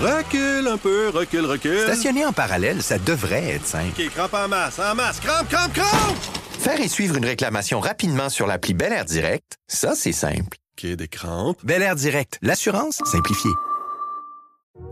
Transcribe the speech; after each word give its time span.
Recule 0.00 0.68
un 0.68 0.76
peu, 0.76 1.08
recule, 1.08 1.44
recule. 1.44 1.80
Stationner 1.80 2.24
en 2.24 2.32
parallèle, 2.32 2.82
ça 2.82 2.98
devrait 2.98 3.54
être 3.54 3.66
simple. 3.66 4.00
OK, 4.00 4.08
crampe 4.10 4.34
en 4.34 4.46
masse, 4.46 4.78
en 4.78 4.94
masse, 4.94 5.18
crampe, 5.18 5.48
crampe, 5.48 5.72
crampe! 5.72 6.16
Faire 6.60 6.80
et 6.80 6.86
suivre 6.86 7.16
une 7.16 7.24
réclamation 7.24 7.80
rapidement 7.80 8.28
sur 8.28 8.46
l'appli 8.46 8.74
Bel 8.74 8.92
Air 8.92 9.04
Direct, 9.04 9.56
ça, 9.66 9.94
c'est 9.96 10.12
simple. 10.12 10.56
OK, 10.78 10.86
des 10.86 11.08
crampes. 11.08 11.58
Bel 11.64 11.82
Air 11.82 11.96
Direct, 11.96 12.38
l'assurance 12.42 13.00
simplifiée. 13.06 13.50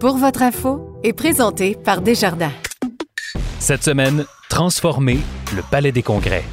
Pour 0.00 0.16
votre 0.16 0.42
info 0.42 0.98
est 1.04 1.12
présenté 1.12 1.76
par 1.76 2.00
Desjardins. 2.00 2.52
Cette 3.60 3.84
semaine, 3.84 4.24
transformer 4.48 5.18
le 5.54 5.62
Palais 5.62 5.92
des 5.92 6.02
Congrès. 6.02 6.44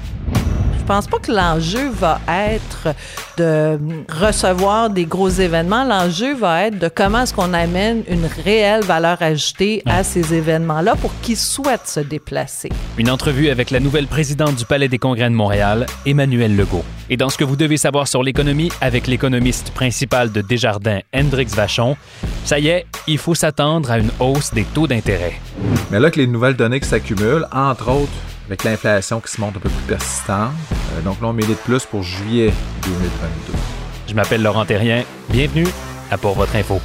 Je 0.83 0.87
pense 0.89 1.07
pas 1.07 1.19
que 1.19 1.31
l'enjeu 1.31 1.87
va 1.91 2.19
être 2.27 2.93
de 3.37 3.79
recevoir 4.19 4.89
des 4.89 5.05
gros 5.05 5.29
événements. 5.29 5.85
L'enjeu 5.85 6.35
va 6.35 6.65
être 6.65 6.77
de 6.77 6.89
comment 6.89 7.21
est-ce 7.21 7.33
qu'on 7.33 7.53
amène 7.53 8.03
une 8.09 8.25
réelle 8.43 8.83
valeur 8.83 9.21
ajoutée 9.21 9.81
à 9.85 10.03
ces 10.03 10.33
événements-là 10.33 10.97
pour 10.97 11.11
qu'ils 11.21 11.37
souhaitent 11.37 11.87
se 11.87 12.01
déplacer. 12.01 12.67
Une 12.97 13.09
entrevue 13.09 13.47
avec 13.47 13.71
la 13.71 13.79
nouvelle 13.79 14.07
présidente 14.07 14.57
du 14.57 14.65
Palais 14.65 14.89
des 14.89 14.97
Congrès 14.97 15.29
de 15.29 15.35
Montréal, 15.35 15.85
Emmanuel 16.05 16.57
Legault. 16.57 16.83
Et 17.09 17.15
dans 17.15 17.29
ce 17.29 17.37
que 17.37 17.45
vous 17.45 17.55
devez 17.55 17.77
savoir 17.77 18.09
sur 18.09 18.21
l'économie 18.21 18.69
avec 18.81 19.07
l'économiste 19.07 19.71
principal 19.71 20.33
de 20.33 20.41
Desjardins, 20.41 20.99
Hendrix 21.15 21.47
Vachon, 21.55 21.95
ça 22.43 22.59
y 22.59 22.67
est, 22.67 22.85
il 23.07 23.19
faut 23.19 23.35
s'attendre 23.35 23.89
à 23.89 23.99
une 23.99 24.11
hausse 24.19 24.53
des 24.53 24.65
taux 24.65 24.87
d'intérêt. 24.87 25.39
Mais 25.91 26.01
là 26.01 26.11
que 26.11 26.19
les 26.19 26.27
nouvelles 26.27 26.57
données 26.57 26.81
qui 26.81 26.89
s'accumulent, 26.89 27.47
entre 27.53 27.89
autres 27.89 28.11
avec 28.47 28.63
l'inflation 28.63 29.19
qui 29.19 29.31
se 29.31 29.41
montre 29.41 29.57
un 29.57 29.61
peu 29.61 29.69
plus 29.69 29.87
persistante, 29.87 30.51
euh, 30.71 31.01
donc 31.01 31.21
là 31.21 31.27
on 31.27 31.33
milite 31.33 31.59
plus 31.59 31.85
pour 31.85 32.03
juillet 32.03 32.53
2022. 32.83 33.53
Je 34.07 34.13
m'appelle 34.13 34.41
Laurent 34.41 34.65
Terrien. 34.65 35.03
Bienvenue 35.29 35.67
à 36.11 36.17
Pour 36.17 36.35
votre 36.35 36.55
info. 36.55 36.79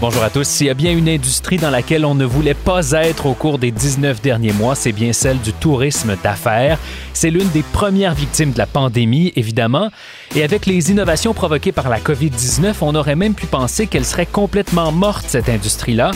Bonjour 0.00 0.22
à 0.22 0.30
tous. 0.30 0.48
S'il 0.48 0.66
y 0.66 0.70
a 0.70 0.74
bien 0.74 0.92
une 0.92 1.10
industrie 1.10 1.58
dans 1.58 1.68
laquelle 1.68 2.06
on 2.06 2.14
ne 2.14 2.24
voulait 2.24 2.54
pas 2.54 2.92
être 2.92 3.26
au 3.26 3.34
cours 3.34 3.58
des 3.58 3.70
19 3.70 4.22
derniers 4.22 4.54
mois, 4.54 4.74
c'est 4.74 4.92
bien 4.92 5.12
celle 5.12 5.38
du 5.40 5.52
tourisme 5.52 6.16
d'affaires. 6.24 6.78
C'est 7.12 7.28
l'une 7.28 7.50
des 7.50 7.62
premières 7.62 8.14
victimes 8.14 8.52
de 8.52 8.58
la 8.58 8.66
pandémie, 8.66 9.30
évidemment. 9.36 9.90
Et 10.34 10.42
avec 10.42 10.64
les 10.64 10.90
innovations 10.90 11.34
provoquées 11.34 11.72
par 11.72 11.90
la 11.90 12.00
COVID-19, 12.00 12.76
on 12.80 12.94
aurait 12.94 13.14
même 13.14 13.34
pu 13.34 13.44
penser 13.44 13.86
qu'elle 13.86 14.06
serait 14.06 14.24
complètement 14.24 14.90
morte, 14.90 15.26
cette 15.28 15.50
industrie-là. 15.50 16.12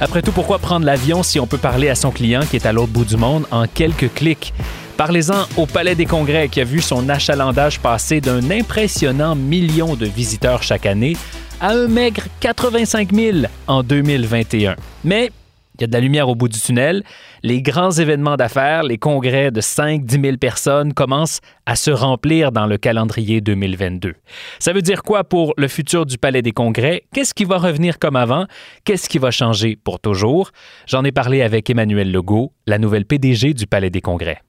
Après 0.00 0.20
tout, 0.20 0.32
pourquoi 0.32 0.58
prendre 0.58 0.84
l'avion 0.84 1.22
si 1.22 1.38
on 1.38 1.46
peut 1.46 1.58
parler 1.58 1.88
à 1.88 1.94
son 1.94 2.10
client 2.10 2.40
qui 2.40 2.56
est 2.56 2.66
à 2.66 2.72
l'autre 2.72 2.92
bout 2.92 3.04
du 3.04 3.16
monde 3.16 3.46
en 3.52 3.68
quelques 3.68 4.12
clics? 4.14 4.52
Parlez-en 4.96 5.46
au 5.56 5.66
Palais 5.66 5.94
des 5.94 6.06
Congrès 6.06 6.48
qui 6.48 6.60
a 6.60 6.64
vu 6.64 6.80
son 6.80 7.08
achalandage 7.08 7.78
passer 7.78 8.20
d'un 8.20 8.50
impressionnant 8.50 9.36
million 9.36 9.94
de 9.94 10.06
visiteurs 10.06 10.64
chaque 10.64 10.86
année 10.86 11.16
à 11.60 11.70
un 11.70 11.88
maigre 11.88 12.24
85 12.40 13.12
000 13.12 13.38
en 13.66 13.82
2021. 13.82 14.76
Mais 15.04 15.30
il 15.78 15.82
y 15.82 15.84
a 15.84 15.86
de 15.86 15.92
la 15.92 16.00
lumière 16.00 16.28
au 16.28 16.34
bout 16.34 16.48
du 16.48 16.58
tunnel. 16.58 17.04
Les 17.44 17.62
grands 17.62 17.92
événements 17.92 18.36
d'affaires, 18.36 18.82
les 18.82 18.98
congrès 18.98 19.52
de 19.52 19.60
5-10 19.60 20.22
000 20.22 20.36
personnes 20.36 20.92
commencent 20.92 21.40
à 21.66 21.76
se 21.76 21.92
remplir 21.92 22.50
dans 22.50 22.66
le 22.66 22.78
calendrier 22.78 23.40
2022. 23.40 24.14
Ça 24.58 24.72
veut 24.72 24.82
dire 24.82 25.04
quoi 25.04 25.22
pour 25.22 25.54
le 25.56 25.68
futur 25.68 26.04
du 26.04 26.18
Palais 26.18 26.42
des 26.42 26.50
Congrès? 26.50 27.04
Qu'est-ce 27.14 27.32
qui 27.32 27.44
va 27.44 27.58
revenir 27.58 28.00
comme 28.00 28.16
avant? 28.16 28.46
Qu'est-ce 28.84 29.08
qui 29.08 29.18
va 29.18 29.30
changer 29.30 29.76
pour 29.76 30.00
toujours? 30.00 30.50
J'en 30.86 31.04
ai 31.04 31.12
parlé 31.12 31.42
avec 31.42 31.70
Emmanuel 31.70 32.10
Legault, 32.10 32.52
la 32.66 32.78
nouvelle 32.78 33.04
PDG 33.04 33.54
du 33.54 33.68
Palais 33.68 33.90
des 33.90 34.00
Congrès. 34.00 34.42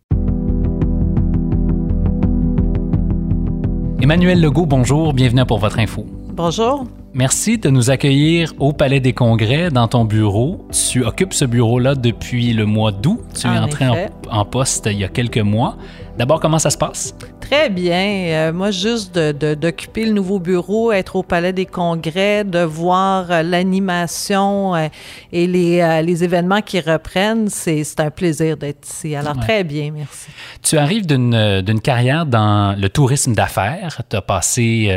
Emmanuel 4.01 4.41
Legault, 4.41 4.65
bonjour, 4.65 5.13
bienvenue 5.13 5.45
pour 5.45 5.59
votre 5.59 5.77
info. 5.77 6.07
Bonjour. 6.31 6.87
Merci 7.19 7.57
de 7.57 7.69
nous 7.69 7.89
accueillir 7.89 8.53
au 8.59 8.71
Palais 8.71 9.01
des 9.01 9.11
Congrès, 9.11 9.71
dans 9.71 9.89
ton 9.89 10.05
bureau. 10.05 10.65
Tu 10.89 11.03
occupes 11.03 11.33
ce 11.33 11.43
bureau-là 11.43 11.95
depuis 11.95 12.53
le 12.53 12.65
mois 12.65 12.93
d'août. 12.93 13.19
Tu 13.37 13.45
es 13.45 13.49
En 13.49 13.63
entré 13.63 13.85
en, 14.31 14.45
poste 14.45 14.85
il 14.89 14.99
y 14.99 15.03
a 15.03 15.09
quelques 15.09 15.37
mois. 15.39 15.75
D'abord, 16.17 16.39
comment 16.39 16.59
ça 16.59 16.69
se 16.69 16.77
passe? 16.77 17.13
Très 17.41 17.69
bien. 17.69 18.05
Euh, 18.29 18.53
moi, 18.53 18.71
juste 18.71 19.13
de- 19.15 19.33
de- 19.33 19.53
d'occuper 19.53 20.05
le 20.05 20.13
nouveau 20.13 20.39
bureau, 20.39 20.93
être 20.93 21.17
au 21.17 21.23
Palais 21.23 21.51
des 21.51 21.65
Congrès, 21.65 22.45
de 22.45 22.59
voir 22.59 23.29
euh, 23.31 23.43
l'animation 23.43 24.73
euh, 24.75 24.87
et 25.33 25.45
les, 25.45 26.01
les 26.05 26.23
événements 26.23 26.61
qui 26.61 26.79
reprennent, 26.79 27.49
c'est 27.49 27.83
un 27.99 28.11
plaisir 28.11 28.55
d'être 28.55 28.87
ici. 28.87 29.13
Alors, 29.13 29.35
Ouais. 29.35 29.41
très 29.43 29.63
bien, 29.65 29.91
merci. 29.93 30.29
Tu 30.63 30.77
arrives 30.77 31.05
d'une 31.05 31.61
d'une 31.61 31.81
carrière 31.81 32.25
dans 32.25 32.79
le 32.79 32.87
tourisme 32.87 33.33
d'affaires. 33.33 34.01
Tu 34.09 34.15
as 34.15 34.21
passé 34.21 34.87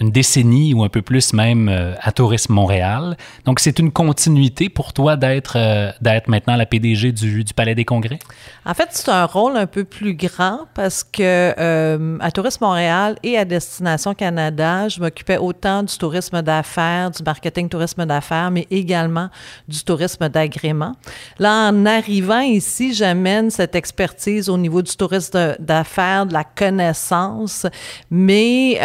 une 0.00 0.10
décennie 0.10 0.72
ou 0.72 0.82
un 0.82 0.88
peu 0.88 1.02
plus 1.02 1.32
même 1.34 1.68
euh, 1.68 1.94
à 2.00 2.10
Tourisme 2.10 2.54
Montréal. 2.54 3.16
Donc, 3.44 3.60
c'est 3.60 3.78
une 3.78 3.92
continuité 3.92 4.70
pour 4.70 4.92
toi 4.92 5.16
d'être 5.16 5.56
euh, 5.56 5.92
maintenant 6.26 6.56
la 6.56 6.66
PDG 6.66 7.12
du, 7.12 7.44
du 7.44 7.54
Palais 7.54 7.74
des 7.74 7.84
Congrès? 7.84 8.18
En 8.64 8.74
fait, 8.74 8.88
c'est 8.92 9.10
un 9.10 9.26
rôle 9.26 9.56
un 9.56 9.66
peu 9.66 9.84
plus 9.84 10.14
grand 10.14 10.60
parce 10.74 11.04
que 11.04 11.20
euh, 11.58 12.16
à 12.20 12.30
Tourisme 12.30 12.64
Montréal 12.64 13.16
et 13.22 13.36
à 13.36 13.44
Destination 13.44 14.14
Canada, 14.14 14.88
je 14.88 15.00
m'occupais 15.00 15.36
autant 15.36 15.82
du 15.82 15.96
tourisme 15.96 16.40
d'affaires, 16.40 17.10
du 17.10 17.22
marketing 17.22 17.68
tourisme 17.68 18.06
d'affaires, 18.06 18.50
mais 18.50 18.66
également 18.70 19.28
du 19.68 19.82
tourisme 19.84 20.28
d'agrément. 20.28 20.94
Là, 21.38 21.70
en 21.70 21.84
arrivant 21.84 22.40
ici, 22.40 22.94
j'amène 22.94 23.50
cette 23.50 23.74
expertise 23.74 24.48
au 24.48 24.56
niveau 24.56 24.80
du 24.80 24.96
tourisme 24.96 25.56
d'affaires, 25.58 26.24
de 26.24 26.32
la 26.32 26.44
connaissance, 26.44 27.66
mais 28.10 28.78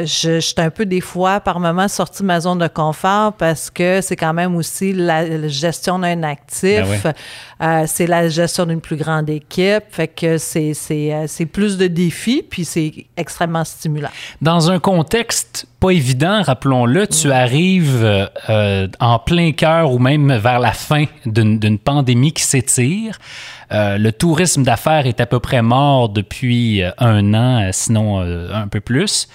euh, 0.00 0.06
je, 0.06 0.34
je 0.34 0.40
suis 0.40 0.54
un 0.58 0.70
peu 0.70 0.86
des 0.86 1.00
fois, 1.00 1.40
par 1.40 1.60
moments, 1.60 1.88
sortie 1.88 2.22
de 2.22 2.26
ma 2.26 2.40
zone 2.40 2.58
de 2.58 2.68
confort 2.68 3.32
parce 3.34 3.70
que 3.70 4.00
c'est 4.00 4.16
quand 4.16 4.34
même 4.34 4.56
aussi 4.56 4.92
la, 4.92 5.26
la 5.26 5.48
gestion 5.48 5.98
d'un 5.98 6.22
actif. 6.22 7.02
Ben. 7.02 7.12
Euh, 7.62 7.84
c'est 7.86 8.06
la 8.06 8.28
gestion 8.28 8.66
d'une 8.66 8.80
plus 8.80 8.96
grande 8.96 9.28
équipe. 9.28 9.84
Fait 9.90 10.08
que 10.08 10.38
c'est, 10.38 10.74
c'est, 10.74 11.12
euh, 11.12 11.24
c'est 11.26 11.46
plus 11.46 11.76
de 11.76 11.86
défis, 11.86 12.42
puis 12.48 12.64
c'est 12.64 13.06
extrêmement 13.16 13.64
stimulant. 13.64 14.08
Dans 14.40 14.70
un 14.70 14.78
contexte 14.78 15.66
pas 15.80 15.90
évident, 15.90 16.42
rappelons-le, 16.42 17.06
tu 17.06 17.32
arrives 17.32 18.04
euh, 18.04 18.26
euh, 18.50 18.86
en 19.00 19.18
plein 19.18 19.52
cœur 19.52 19.92
ou 19.92 19.98
même 19.98 20.30
vers 20.36 20.60
la 20.60 20.72
fin 20.72 21.06
d'une 21.24 21.58
d'une 21.58 21.78
pandémie 21.78 22.32
qui 22.32 22.42
s'étire. 22.42 23.18
Euh, 23.72 23.98
le 23.98 24.12
tourisme 24.12 24.64
d'affaires 24.64 25.06
est 25.06 25.20
à 25.20 25.26
peu 25.26 25.38
près 25.38 25.62
mort 25.62 26.08
depuis 26.08 26.82
euh, 26.82 26.90
un 26.98 27.34
an, 27.34 27.62
euh, 27.62 27.70
sinon 27.72 28.20
un 28.20 28.68
peu 28.68 28.80
plus. 28.80 29.28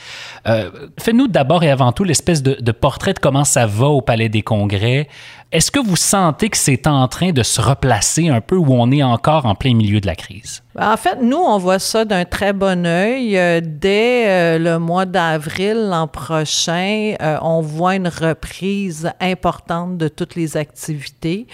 Euh, 0.47 0.69
Fais-nous 0.99 1.27
d'abord 1.27 1.63
et 1.63 1.71
avant 1.71 1.91
tout 1.91 2.03
l'espèce 2.03 2.43
de, 2.43 2.71
portrait 2.71 3.13
de 3.13 3.19
comment 3.19 3.45
ça 3.45 3.65
va 3.65 3.87
au 3.87 4.01
Palais 4.01 4.29
des 4.29 4.41
Congrès. 4.41 5.07
Est-ce 5.51 5.71
que 5.71 5.79
vous 5.79 5.95
sentez 5.95 6.49
que 6.49 6.57
c'est 6.57 6.85
en 6.85 7.07
train 7.07 7.31
de 7.31 7.43
se 7.43 7.61
replacer 7.61 8.27
un 8.27 8.41
peu 8.41 8.57
ou 8.57 8.73
on 8.73 8.91
est 8.91 9.03
encore 9.03 9.45
en 9.45 9.55
plein 9.55 9.73
milieu 9.73 10.01
de 10.01 10.07
la 10.07 10.15
crise? 10.15 10.63
En 10.77 10.97
fait, 10.97 11.19
nous, 11.21 11.37
on 11.37 11.57
voit 11.57 11.79
ça 11.79 12.03
d'un 12.03 12.25
très 12.25 12.51
bon 12.51 12.85
œil. 12.85 13.61
Dès 13.61 14.59
le 14.59 14.77
mois 14.79 15.05
d'avril 15.05 15.87
l'an 15.89 16.07
prochain, 16.07 17.13
on 17.41 17.61
voit 17.61 17.95
une 17.95 18.09
reprise 18.09 19.09
importante 19.21 19.97
de 19.97 20.09
toutes 20.09 20.35
les 20.35 20.57
activités. 20.57 21.47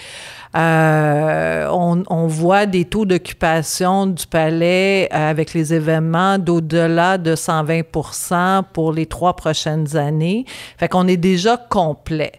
Euh, 0.54 1.66
on, 1.70 2.02
on 2.10 2.26
voit 2.26 2.66
des 2.66 2.84
taux 2.84 3.06
d'occupation 3.06 4.06
du 4.06 4.26
palais 4.26 5.08
euh, 5.12 5.30
avec 5.30 5.54
les 5.54 5.72
événements 5.72 6.38
d'au-delà 6.38 7.16
de 7.16 7.34
120 7.34 8.62
pour 8.72 8.92
les 8.92 9.06
trois 9.06 9.34
prochaines 9.34 9.96
années. 9.96 10.44
Fait 10.76 10.88
qu'on 10.88 11.08
est 11.08 11.16
déjà 11.16 11.56
complet. 11.56 12.32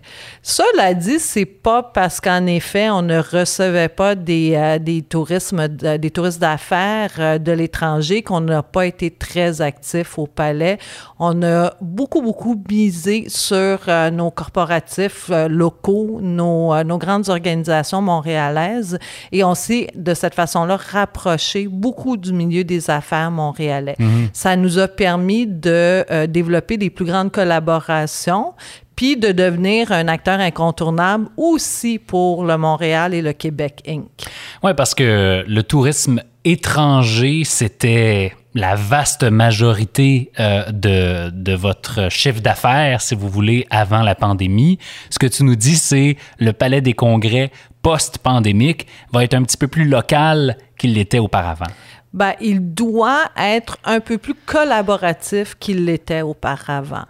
Cela 0.44 0.94
dit, 0.94 1.20
c'est 1.20 1.46
pas 1.46 1.82
parce 1.82 2.22
qu'en 2.22 2.46
effet, 2.46 2.92
on 2.92 3.02
ne 3.02 3.18
recevait 3.18 3.90
pas 3.90 4.14
des, 4.14 4.54
euh, 4.56 4.78
des, 4.78 5.02
tourismes, 5.02 5.68
des 5.68 6.12
touristes 6.12 6.40
d'affaires 6.40 7.12
euh, 7.18 7.38
de 7.40 7.52
l'étranger 7.52 8.22
qu'on 8.22 8.42
n'a 8.42 8.62
pas 8.62 8.86
été 8.86 9.10
très 9.10 9.62
actif 9.62 10.20
au 10.20 10.28
palais. 10.28 10.78
On 11.18 11.42
a 11.42 11.74
beaucoup, 11.82 12.22
beaucoup 12.22 12.62
misé 12.70 13.26
sur 13.28 13.80
nos 14.12 14.30
corporatifs 14.30 15.30
locaux, 15.50 16.20
nos, 16.22 16.84
nos 16.84 16.98
grandes 16.98 17.30
organisations 17.30 18.03
montréalaises 18.04 19.00
et 19.32 19.44
on 19.44 19.56
s'est 19.56 19.88
de 19.96 20.14
cette 20.14 20.36
façon-là 20.36 20.78
rapproché 20.78 21.68
beaucoup 21.68 22.18
du 22.18 22.34
milieu 22.34 22.64
des 22.64 22.90
affaires 22.90 23.32
montréalais. 23.32 23.96
Ça 24.34 24.56
nous 24.56 24.78
a 24.78 24.88
permis 24.88 25.48
de 25.48 26.06
euh, 26.12 26.28
développer 26.28 26.78
des 26.78 26.90
plus 26.90 27.06
grandes 27.06 27.32
collaborations 27.32 28.54
puis 28.96 29.18
de 29.18 29.32
devenir 29.32 29.92
un 29.92 30.08
acteur 30.08 30.40
incontournable 30.40 31.28
aussi 31.38 31.98
pour 31.98 32.44
le 32.44 32.58
Montréal 32.58 33.14
et 33.14 33.22
le 33.22 33.34
Québec 33.34 33.82
Inc. 33.88 34.06
Oui, 34.62 34.72
parce 34.76 34.94
que 34.94 35.44
le 35.48 35.64
tourisme 35.64 36.22
étranger, 36.46 37.44
c'était 37.44 38.34
la 38.54 38.76
vaste 38.76 39.24
majorité 39.24 40.32
euh, 40.40 40.70
de, 40.72 41.30
de 41.30 41.54
votre 41.54 42.10
chiffre 42.10 42.42
d'affaires, 42.42 43.02
si 43.02 43.16
vous 43.16 43.30
voulez, 43.30 43.66
avant 43.70 44.02
la 44.02 44.16
pandémie. 44.16 44.78
Ce 45.10 45.20
que 45.20 45.28
tu 45.28 45.44
nous 45.44 45.56
dis, 45.56 45.76
c'est 45.76 46.18
le 46.40 46.54
Palais 46.54 46.82
des 46.82 46.94
Congrès 46.94 47.52
post-pandémique 47.82 48.88
va 49.12 49.24
être 49.24 49.34
un 49.34 49.44
petit 49.44 49.58
peu 49.58 49.68
plus 49.68 49.86
local 49.86 50.58
qu'il 50.78 50.94
l'était 50.94 51.20
auparavant 51.20 51.68
ben, 52.14 52.34
il 52.40 52.74
doit 52.74 53.24
être 53.38 53.78
un 53.84 54.00
peu 54.00 54.20
plus 54.20 54.36
collaboratif 54.36 55.56
qu'il 55.60 55.86
l'était 55.86 56.22
auparavant. 56.22 57.06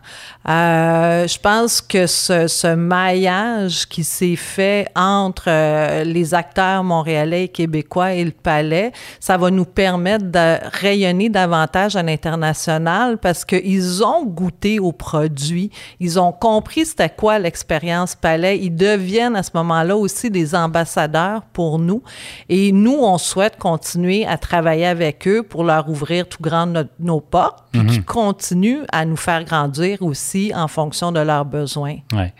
Euh, 0.47 1.27
je 1.27 1.37
pense 1.39 1.81
que 1.81 2.07
ce, 2.07 2.47
ce 2.47 2.73
maillage 2.73 3.87
qui 3.87 4.05
s'est 4.05 4.37
fait 4.37 4.87
entre 4.95 5.45
euh, 5.47 6.03
les 6.05 6.33
acteurs 6.33 6.83
montréalais 6.85 7.45
et 7.45 7.47
québécois 7.49 8.13
et 8.13 8.23
le 8.23 8.31
palais, 8.31 8.93
ça 9.19 9.37
va 9.37 9.51
nous 9.51 9.65
permettre 9.65 10.25
de 10.25 10.57
rayonner 10.79 11.29
davantage 11.29 11.97
à 11.97 12.03
l'international 12.03 13.17
parce 13.17 13.43
qu'ils 13.43 14.03
ont 14.05 14.25
goûté 14.25 14.79
aux 14.79 14.93
produits, 14.93 15.69
ils 15.99 16.17
ont 16.17 16.31
compris 16.31 16.85
c'était 16.85 17.09
quoi 17.09 17.39
l'expérience 17.39 18.15
palais, 18.15 18.57
ils 18.57 18.75
deviennent 18.75 19.35
à 19.35 19.43
ce 19.43 19.51
moment-là 19.55 19.97
aussi 19.97 20.29
des 20.29 20.55
ambassadeurs 20.55 21.41
pour 21.51 21.77
nous. 21.77 22.01
Et 22.47 22.71
nous, 22.71 22.97
on 23.01 23.17
souhaite 23.17 23.57
continuer 23.57 24.25
à 24.25 24.37
travailler 24.37 24.92
eux 25.27 25.43
pour 25.43 25.63
leur 25.63 25.89
ouvrir 25.89 26.27
tout 26.27 26.41
grand 26.41 26.67
nos 26.99 27.19
portes, 27.19 27.63
puis 27.71 27.85
qui 27.87 28.03
continuent 28.03 28.83
à 28.91 29.05
nous 29.05 29.15
faire 29.15 29.43
grandir 29.43 30.01
aussi 30.01 30.51
en 30.55 30.67
fonction 30.67 31.11
de 31.11 31.19
leurs 31.19 31.45
besoins. 31.45 31.97
Ouais. 32.13 32.33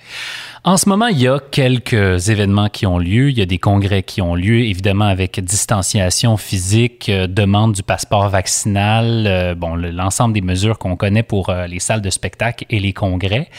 En 0.64 0.78
ce 0.78 0.88
moment, 0.88 1.08
il 1.08 1.20
y 1.20 1.28
a 1.28 1.40
quelques 1.40 2.30
événements 2.30 2.70
qui 2.70 2.86
ont 2.86 2.98
lieu. 2.98 3.30
Il 3.30 3.38
y 3.38 3.42
a 3.42 3.46
des 3.46 3.58
congrès 3.58 4.04
qui 4.04 4.22
ont 4.22 4.36
lieu, 4.36 4.60
évidemment 4.60 5.06
avec 5.06 5.40
distanciation 5.40 6.38
physique, 6.38 7.10
euh, 7.10 7.28
demande 7.28 7.74
du 7.74 7.84
passeport 7.84 8.30
vaccinal, 8.30 9.26
euh, 9.28 9.56
bon, 9.56 9.76
l'ensemble 9.76 10.34
des 10.34 10.42
mesures 10.42 10.78
qu'on 10.78 10.96
connaît 10.96 11.24
pour 11.24 11.50
euh, 11.50 11.68
les 11.68 11.80
salles 11.80 12.02
de 12.02 12.10
spectacle 12.10 12.66
et 12.70 12.80
les 12.80 12.94
congrès. 12.94 13.50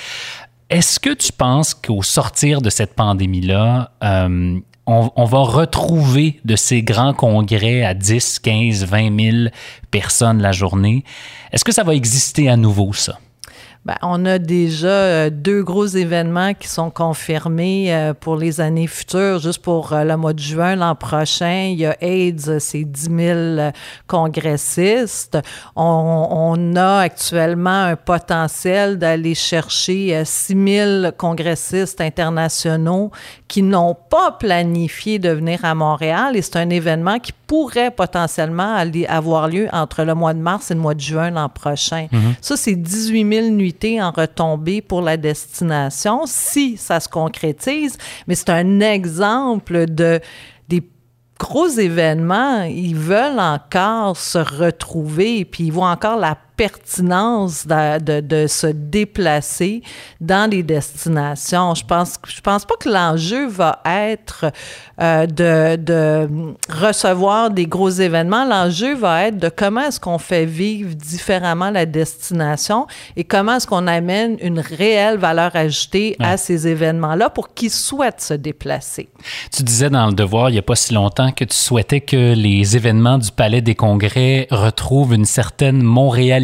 Est-ce 0.70 0.98
que 0.98 1.10
tu 1.10 1.32
penses 1.32 1.74
qu'au 1.74 2.02
sortir 2.02 2.62
de 2.62 2.70
cette 2.70 2.94
pandémie-là, 2.94 3.92
euh, 4.02 4.58
on, 4.86 5.24
va 5.24 5.38
retrouver 5.38 6.40
de 6.44 6.56
ces 6.56 6.82
grands 6.82 7.14
congrès 7.14 7.84
à 7.84 7.94
10, 7.94 8.38
15, 8.38 8.84
20 8.84 9.20
000 9.20 9.36
personnes 9.90 10.42
la 10.42 10.52
journée. 10.52 11.04
Est-ce 11.52 11.64
que 11.64 11.72
ça 11.72 11.84
va 11.84 11.94
exister 11.94 12.48
à 12.48 12.56
nouveau, 12.56 12.92
ça? 12.92 13.18
Ben, 13.84 13.96
on 14.00 14.24
a 14.24 14.38
déjà 14.38 14.86
euh, 14.88 15.30
deux 15.30 15.62
gros 15.62 15.84
événements 15.84 16.54
qui 16.54 16.68
sont 16.68 16.88
confirmés 16.88 17.94
euh, 17.94 18.14
pour 18.14 18.36
les 18.36 18.62
années 18.62 18.86
futures, 18.86 19.40
juste 19.40 19.60
pour 19.60 19.92
euh, 19.92 20.04
le 20.04 20.16
mois 20.16 20.32
de 20.32 20.38
juin 20.38 20.74
l'an 20.74 20.94
prochain. 20.94 21.68
Il 21.70 21.80
y 21.80 21.84
a 21.84 21.94
AIDS, 22.00 22.60
c'est 22.60 22.84
10 22.84 23.10
000 23.58 23.70
congressistes. 24.06 25.36
On, 25.76 26.28
on, 26.30 26.76
a 26.76 27.00
actuellement 27.00 27.84
un 27.84 27.96
potentiel 27.96 28.96
d'aller 28.96 29.34
chercher 29.34 30.22
6 30.24 31.02
000 31.02 31.12
congressistes 31.18 32.00
internationaux 32.00 33.10
qui 33.54 33.62
n'ont 33.62 33.94
pas 33.94 34.32
planifié 34.32 35.20
de 35.20 35.28
venir 35.28 35.64
à 35.64 35.76
Montréal 35.76 36.34
et 36.34 36.42
c'est 36.42 36.56
un 36.56 36.70
événement 36.70 37.20
qui 37.20 37.30
pourrait 37.46 37.92
potentiellement 37.92 38.74
aller 38.74 39.06
avoir 39.06 39.46
lieu 39.46 39.68
entre 39.72 40.02
le 40.02 40.12
mois 40.12 40.34
de 40.34 40.40
mars 40.40 40.72
et 40.72 40.74
le 40.74 40.80
mois 40.80 40.94
de 40.94 41.00
juin 41.00 41.30
l'an 41.30 41.48
prochain. 41.48 42.08
Mm 42.10 42.16
-hmm. 42.18 42.34
Ça, 42.40 42.56
c'est 42.56 42.74
18 42.74 43.32
000 43.32 43.50
nuitées 43.50 44.02
en 44.02 44.10
retombées 44.10 44.82
pour 44.82 45.02
la 45.02 45.16
destination 45.16 46.22
si 46.26 46.76
ça 46.76 46.98
se 46.98 47.08
concrétise, 47.08 47.96
mais 48.26 48.34
c'est 48.34 48.50
un 48.50 48.80
exemple 48.80 49.86
de 49.86 50.18
des 50.68 50.82
gros 51.38 51.68
événements, 51.68 52.62
ils 52.62 52.96
veulent 52.96 53.38
encore 53.38 54.16
se 54.16 54.38
retrouver, 54.62 55.44
puis 55.44 55.66
ils 55.66 55.72
voient 55.72 55.90
encore 55.90 56.18
la 56.18 56.36
pertinence 56.56 57.66
de, 57.66 57.98
de, 57.98 58.20
de, 58.20 58.46
se 58.46 58.66
déplacer 58.66 59.82
dans 60.20 60.50
les 60.50 60.62
destinations. 60.62 61.74
Je 61.74 61.84
pense, 61.84 62.18
je 62.26 62.40
pense 62.40 62.64
pas 62.64 62.74
que 62.78 62.88
l'enjeu 62.88 63.48
va 63.48 63.80
être 63.84 64.46
euh, 65.00 65.26
de, 65.26 65.76
de, 65.76 66.28
recevoir 66.70 67.50
des 67.50 67.66
gros 67.66 67.90
événements. 67.90 68.44
L'enjeu 68.44 68.94
va 68.94 69.26
être 69.26 69.38
de 69.38 69.48
comment 69.48 69.82
est-ce 69.82 69.98
qu'on 69.98 70.18
fait 70.18 70.44
vivre 70.44 70.94
différemment 70.94 71.70
la 71.70 71.86
destination 71.86 72.86
et 73.16 73.24
comment 73.24 73.56
est-ce 73.56 73.66
qu'on 73.66 73.86
amène 73.86 74.36
une 74.40 74.60
réelle 74.60 75.18
valeur 75.18 75.56
ajoutée 75.56 76.16
ouais. 76.20 76.26
à 76.26 76.36
ces 76.36 76.68
événements-là 76.68 77.30
pour 77.30 77.54
qu'ils 77.54 77.70
souhaitent 77.70 78.20
se 78.20 78.34
déplacer. 78.34 79.08
Tu 79.52 79.62
disais 79.62 79.90
dans 79.90 80.06
le 80.06 80.12
devoir 80.12 80.50
il 80.50 80.52
n'y 80.52 80.58
a 80.58 80.62
pas 80.62 80.76
si 80.76 80.94
longtemps 80.94 81.32
que 81.32 81.44
tu 81.44 81.56
souhaitais 81.56 82.00
que 82.00 82.34
les 82.34 82.76
événements 82.76 83.18
du 83.18 83.32
Palais 83.32 83.60
des 83.60 83.74
Congrès 83.74 84.46
retrouvent 84.50 85.14
une 85.14 85.24
certaine 85.24 85.82
Montréal 85.82 86.43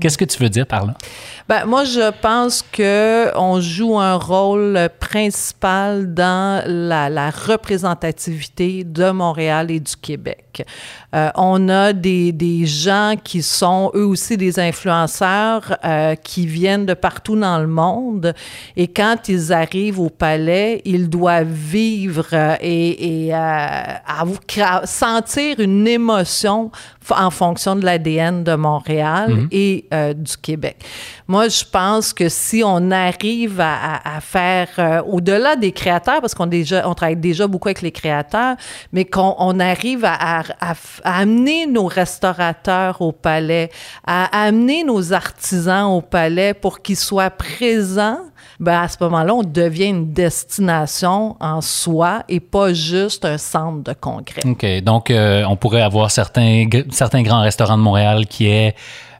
Qu'est-ce 0.00 0.18
que 0.18 0.24
tu 0.24 0.42
veux 0.42 0.48
dire 0.48 0.66
par 0.66 0.86
là? 0.86 0.94
Ben, 1.48 1.64
moi, 1.64 1.84
je 1.84 2.10
pense 2.22 2.60
que 2.60 3.30
on 3.36 3.60
joue 3.60 3.96
un 4.00 4.16
rôle 4.16 4.88
principal 4.98 6.12
dans 6.12 6.64
la, 6.66 7.08
la 7.08 7.30
représentativité 7.30 8.82
de 8.82 9.10
Montréal 9.12 9.70
et 9.70 9.78
du 9.78 9.94
Québec. 9.94 10.66
Euh, 11.14 11.30
on 11.36 11.68
a 11.68 11.92
des, 11.92 12.32
des, 12.32 12.66
gens 12.66 13.14
qui 13.22 13.42
sont 13.42 13.92
eux 13.94 14.04
aussi 14.04 14.36
des 14.36 14.58
influenceurs 14.58 15.76
euh, 15.84 16.14
qui 16.16 16.46
viennent 16.46 16.86
de 16.86 16.94
partout 16.94 17.36
dans 17.36 17.58
le 17.58 17.68
monde 17.68 18.34
et 18.76 18.88
quand 18.88 19.28
ils 19.28 19.52
arrivent 19.52 20.00
au 20.00 20.10
palais, 20.10 20.82
ils 20.84 21.08
doivent 21.08 21.46
vivre 21.46 22.56
et, 22.60 23.26
et 23.26 23.34
euh, 23.34 24.84
sentir 24.84 25.60
une 25.60 25.86
émotion 25.86 26.70
en 27.10 27.30
fonction 27.30 27.76
de 27.76 27.84
l'ADN 27.84 28.42
de 28.42 28.54
Montréal 28.54 29.30
-hmm. 29.30 29.48
et 29.52 29.84
euh, 29.94 30.12
du 30.12 30.36
Québec. 30.36 30.76
Moi, 31.28 31.35
je 31.44 31.64
pense 31.64 32.12
que 32.12 32.28
si 32.28 32.62
on 32.64 32.90
arrive 32.90 33.60
à, 33.60 34.20
faire, 34.20 34.68
euh, 34.78 35.02
au-delà 35.02 35.56
des 35.56 35.72
créateurs, 35.72 36.20
parce 36.20 36.34
qu'on 36.34 36.46
déjà, 36.46 36.88
on 36.88 36.94
travaille 36.94 37.16
déjà 37.16 37.46
beaucoup 37.46 37.68
avec 37.68 37.82
les 37.82 37.92
créateurs, 37.92 38.56
mais 38.92 39.04
qu'on 39.04 39.34
on 39.38 39.60
arrive 39.60 40.04
à, 40.04 40.40
à, 40.40 40.74
amener 41.04 41.66
nos 41.66 41.86
restaurateurs 41.86 43.00
au 43.00 43.12
palais, 43.12 43.70
à 44.06 44.46
amener 44.46 44.84
nos 44.84 45.12
artisans 45.12 45.86
au 45.86 46.00
palais 46.00 46.54
pour 46.54 46.82
qu'ils 46.82 46.96
soient 46.96 47.30
présents, 47.30 48.18
ben 48.58 48.82
à 48.82 48.88
ce 48.88 48.96
moment-là, 49.00 49.34
on 49.34 49.42
devient 49.42 49.88
une 49.88 50.12
destination 50.12 51.36
en 51.40 51.60
soi 51.60 52.22
et 52.28 52.40
pas 52.40 52.72
juste 52.72 53.24
un 53.24 53.38
centre 53.38 53.82
de 53.82 53.92
congrès. 53.92 54.42
OK. 54.46 54.82
Donc, 54.82 55.10
euh, 55.10 55.44
on 55.48 55.56
pourrait 55.56 55.82
avoir 55.82 56.10
certains, 56.10 56.66
certains 56.90 57.22
grands 57.22 57.42
restaurants 57.42 57.76
de 57.76 57.82
Montréal 57.82 58.26
qui 58.26 58.48
est 58.48 58.74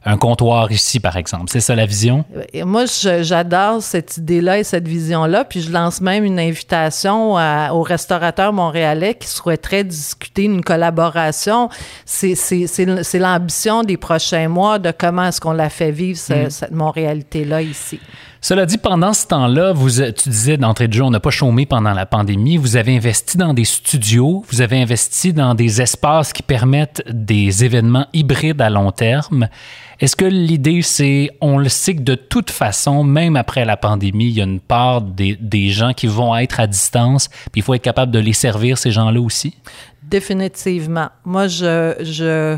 un 0.07 0.17
comptoir 0.17 0.71
ici, 0.71 1.01
par 1.01 1.17
exemple. 1.17 1.45
C'est 1.47 1.59
ça 1.59 1.75
la 1.75 1.85
vision? 1.85 2.23
Et 2.53 2.63
moi, 2.63 2.85
j'adore 2.85 3.81
cette 3.81 4.15
idée-là 4.17 4.57
et 4.59 4.63
cette 4.63 4.87
vision-là. 4.87 5.43
Puis 5.43 5.61
je 5.61 5.71
lance 5.71 5.99
même 5.99 6.23
une 6.23 6.39
invitation 6.39 7.35
à, 7.37 7.73
aux 7.73 7.81
restaurateurs 7.81 8.53
montréalais 8.53 9.15
qui 9.15 9.27
souhaiteraient 9.27 9.83
discuter 9.83 10.43
une 10.43 10.63
collaboration. 10.63 11.69
C'est 12.05 12.35
l'ambition 13.15 13.83
des 13.83 13.97
prochains 13.97 14.47
mois 14.47 14.79
de 14.79 14.91
comment 14.97 15.25
est-ce 15.25 15.41
qu'on 15.41 15.51
la 15.51 15.69
fait 15.69 15.91
vivre, 15.91 16.17
ce, 16.17 16.33
mmh. 16.33 16.49
cette 16.51 16.71
Montréalité-là 16.71 17.61
ici. 17.61 17.99
Cela 18.47 18.65
dit, 18.65 18.77
pendant 18.77 19.11
ce 19.11 19.27
temps-là, 19.27 19.73
vous, 19.73 20.01
tu 20.01 20.29
disais 20.29 20.55
d'entrée 20.55 20.87
de 20.87 20.93
jeu, 20.93 21.03
on 21.03 21.09
n'a 21.09 21.19
pas 21.19 21.31
chômé 21.31 21.65
pendant 21.65 21.91
la 21.91 22.05
pandémie. 22.05 22.55
Vous 22.55 22.77
avez 22.77 22.95
investi 22.95 23.35
dans 23.35 23.53
des 23.53 23.65
studios, 23.65 24.45
vous 24.49 24.61
avez 24.61 24.81
investi 24.81 25.33
dans 25.33 25.53
des 25.53 25.81
espaces 25.81 26.31
qui 26.31 26.43
permettent 26.43 27.03
des 27.09 27.65
événements 27.65 28.07
hybrides 28.13 28.61
à 28.61 28.69
long 28.69 28.93
terme. 28.93 29.49
Est-ce 29.99 30.15
que 30.15 30.23
l'idée, 30.23 30.81
c'est, 30.81 31.29
on 31.41 31.57
le 31.57 31.67
sait 31.67 31.95
que 31.95 32.03
de 32.03 32.15
toute 32.15 32.49
façon, 32.49 33.03
même 33.03 33.35
après 33.35 33.65
la 33.65 33.75
pandémie, 33.75 34.29
il 34.29 34.37
y 34.37 34.39
a 34.39 34.45
une 34.45 34.61
part 34.61 35.01
des, 35.01 35.35
des 35.41 35.67
gens 35.67 35.91
qui 35.91 36.07
vont 36.07 36.33
être 36.33 36.61
à 36.61 36.67
distance, 36.67 37.27
puis 37.27 37.59
il 37.59 37.63
faut 37.63 37.73
être 37.73 37.81
capable 37.81 38.13
de 38.13 38.19
les 38.19 38.31
servir, 38.31 38.77
ces 38.77 38.91
gens-là 38.91 39.19
aussi? 39.19 39.55
Définitivement. 40.03 41.09
Moi, 41.25 41.49
je, 41.49 41.95
je, 41.99 42.57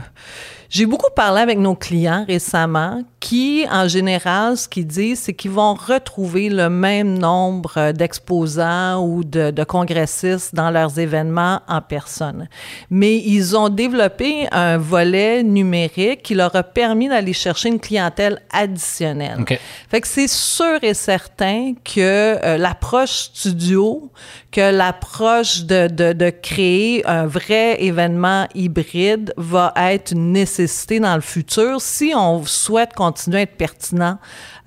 j'ai 0.70 0.86
beaucoup 0.86 1.10
parlé 1.16 1.42
avec 1.42 1.58
nos 1.58 1.74
clients 1.74 2.26
récemment 2.28 3.04
qui, 3.20 3.66
en 3.70 3.88
général, 3.88 4.56
ce 4.56 4.68
qu'ils 4.68 4.86
disent, 4.86 5.20
c'est 5.20 5.34
qu'ils 5.34 5.52
vont 5.52 5.74
retrouver 5.74 6.50
le 6.50 6.70
même 6.70 7.18
nombre 7.18 7.92
d'exposants 7.92 9.04
ou 9.04 9.24
de, 9.24 9.52
de, 9.52 9.64
congressistes 9.64 10.54
dans 10.56 10.70
leurs 10.70 11.00
événements 11.00 11.62
en 11.68 11.82
personne. 11.82 12.48
Mais 12.90 13.18
ils 13.18 13.58
ont 13.58 13.70
développé 13.70 14.48
un 14.52 14.78
volet 14.78 15.44
numérique 15.44 16.22
qui 16.22 16.36
leur 16.36 16.56
a 16.56 16.64
permis 16.64 17.10
d'aller 17.10 17.34
chercher 17.34 17.70
une 17.70 17.80
clientèle 17.80 18.42
additionnelle. 18.52 19.42
Okay. 19.42 19.60
Fait 19.90 20.02
que 20.02 20.08
c'est 20.08 20.30
sûr 20.30 20.78
et 20.84 20.94
certain 20.94 21.74
que 21.84 22.00
euh, 22.00 22.58
l'approche 22.58 23.32
studio, 23.34 24.12
que 24.52 24.72
l'approche 24.72 25.64
de, 25.64 25.88
de, 25.88 26.14
de 26.14 26.30
créer 26.30 27.06
un 27.06 27.26
vrai 27.26 27.84
événement 27.84 28.48
hybride 28.56 29.34
va 29.36 29.74
être 29.76 30.12
une 30.12 30.32
nécessité 30.60 31.00
dans 31.00 31.16
le 31.16 31.22
futur 31.22 31.82
si 31.82 32.14
on 32.16 32.44
souhaite 32.46 32.94
continuer 32.94 33.40
à 33.40 33.42
être 33.42 33.58
pertinent 33.58 34.18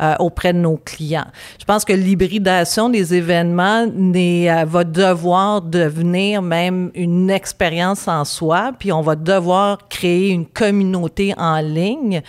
euh, 0.03 0.15
auprès 0.19 0.53
de 0.53 0.59
nos 0.59 0.79
clients. 0.79 1.27
Je 1.61 1.65
pense 1.65 1.85
que 1.85 1.93
l'hybridation 1.93 2.89
des 2.89 3.15
événements 3.15 3.87
euh, 3.87 4.65
va 4.67 4.85
devoir 4.85 5.63
devenir 5.63 6.43
même 6.43 6.91
une 6.95 7.31
expérience 7.31 8.09
en 8.09 8.25
soi, 8.25 8.73
puis 8.79 8.91
on 8.91 9.03
va 9.03 9.15
devoir 9.15 9.89
créer 9.89 10.31
une 10.31 10.47
communauté 10.47 11.35
en 11.37 11.61
ligne 11.61 12.23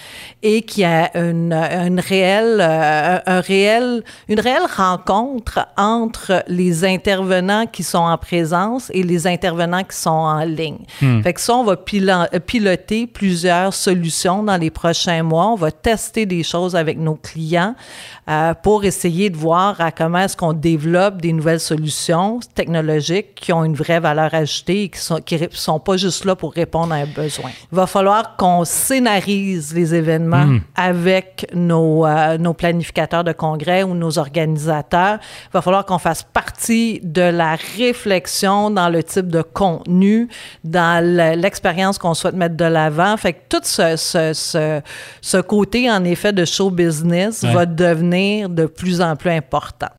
et 0.43 0.61
qui 0.61 0.83
a 0.83 1.17
une, 1.17 1.53
une 1.53 1.99
réelle, 1.99 2.59
euh, 2.61 3.19
un 3.25 3.39
réel, 3.39 4.03
une 4.27 4.39
réelle 4.39 4.67
rencontre 4.75 5.65
entre 5.77 6.43
les 6.47 6.85
intervenants 6.85 7.65
qui 7.65 7.83
sont 7.83 7.97
en 7.97 8.17
présence 8.17 8.91
et 8.93 9.03
les 9.03 9.25
intervenants 9.25 9.83
qui 9.83 9.97
sont 9.97 10.09
en 10.09 10.43
ligne. 10.43 10.85
Hmm. 11.01 11.21
Fait 11.21 11.33
que 11.33 11.41
ça, 11.41 11.55
on 11.55 11.63
va 11.63 11.77
piloter 11.77 13.07
plusieurs 13.07 13.52
solutions 13.71 14.43
dans 14.43 14.57
les 14.57 14.69
prochains 14.69 15.23
mois. 15.23 15.47
On 15.47 15.55
va 15.55 15.71
tester 15.71 16.25
des 16.25 16.43
choses 16.43 16.75
avec 16.75 16.97
nos 16.97 17.15
clients 17.15 17.75
euh, 18.29 18.53
pour 18.53 18.85
essayer 18.85 19.29
de 19.29 19.37
voir 19.37 19.79
à 19.81 19.91
comment 19.91 20.19
est-ce 20.19 20.37
qu'on 20.37 20.53
développe 20.53 21.21
des 21.21 21.33
nouvelles 21.33 21.59
solutions 21.59 22.39
technologiques 22.55 23.35
qui 23.35 23.51
ont 23.51 23.63
une 23.63 23.75
vraie 23.75 23.99
valeur 23.99 24.33
ajoutée 24.33 24.83
et 24.83 24.89
qui 24.89 24.99
sont, 24.99 25.17
qui 25.17 25.37
sont 25.51 25.79
pas 25.79 25.97
juste 25.97 26.25
là 26.25 26.35
pour 26.35 26.53
répondre 26.53 26.93
à 26.93 26.97
un 26.97 27.05
besoin. 27.05 27.49
Il 27.71 27.75
va 27.75 27.87
falloir 27.87 28.35
qu'on 28.37 28.65
scénarise 28.65 29.73
les 29.73 29.93
événements 29.93 30.45
hmm. 30.45 30.61
avec 30.75 31.47
nos, 31.53 32.05
euh, 32.05 32.37
nos 32.37 32.53
planificateurs 32.53 33.23
de 33.23 33.33
congrès 33.33 33.83
ou 33.83 33.93
nos 33.93 34.17
organisateurs. 34.17 35.19
Il 35.47 35.53
va 35.53 35.61
falloir 35.61 35.85
qu'on 35.85 35.99
fasse 35.99 36.23
partie 36.23 36.99
de 37.03 37.21
la 37.21 37.55
réflexion 37.77 38.69
dans 38.69 38.89
le 38.89 39.03
type 39.03 39.27
de 39.27 39.41
contenu, 39.41 40.29
dans 40.63 41.03
l'expérience 41.39 41.97
qu'on 41.97 42.13
souhaite 42.13 42.35
mettre 42.35 42.55
de 42.55 42.65
l'avant. 42.65 43.17
Fait 43.17 43.33
que 43.33 43.39
tout 43.53 43.61
ce, 43.65 43.95
ce, 43.97 44.33
ce, 44.33 44.81
ce, 45.21 45.37
côté, 45.37 45.91
en 45.91 46.03
effet, 46.05 46.33
de 46.33 46.43
show 46.43 46.71
business 46.71 47.43
va 47.43 47.67
devenir 47.67 48.49
de 48.49 48.65
plus 48.65 48.99
en 48.99 49.15
plus 49.15 49.29
important. 49.29 49.89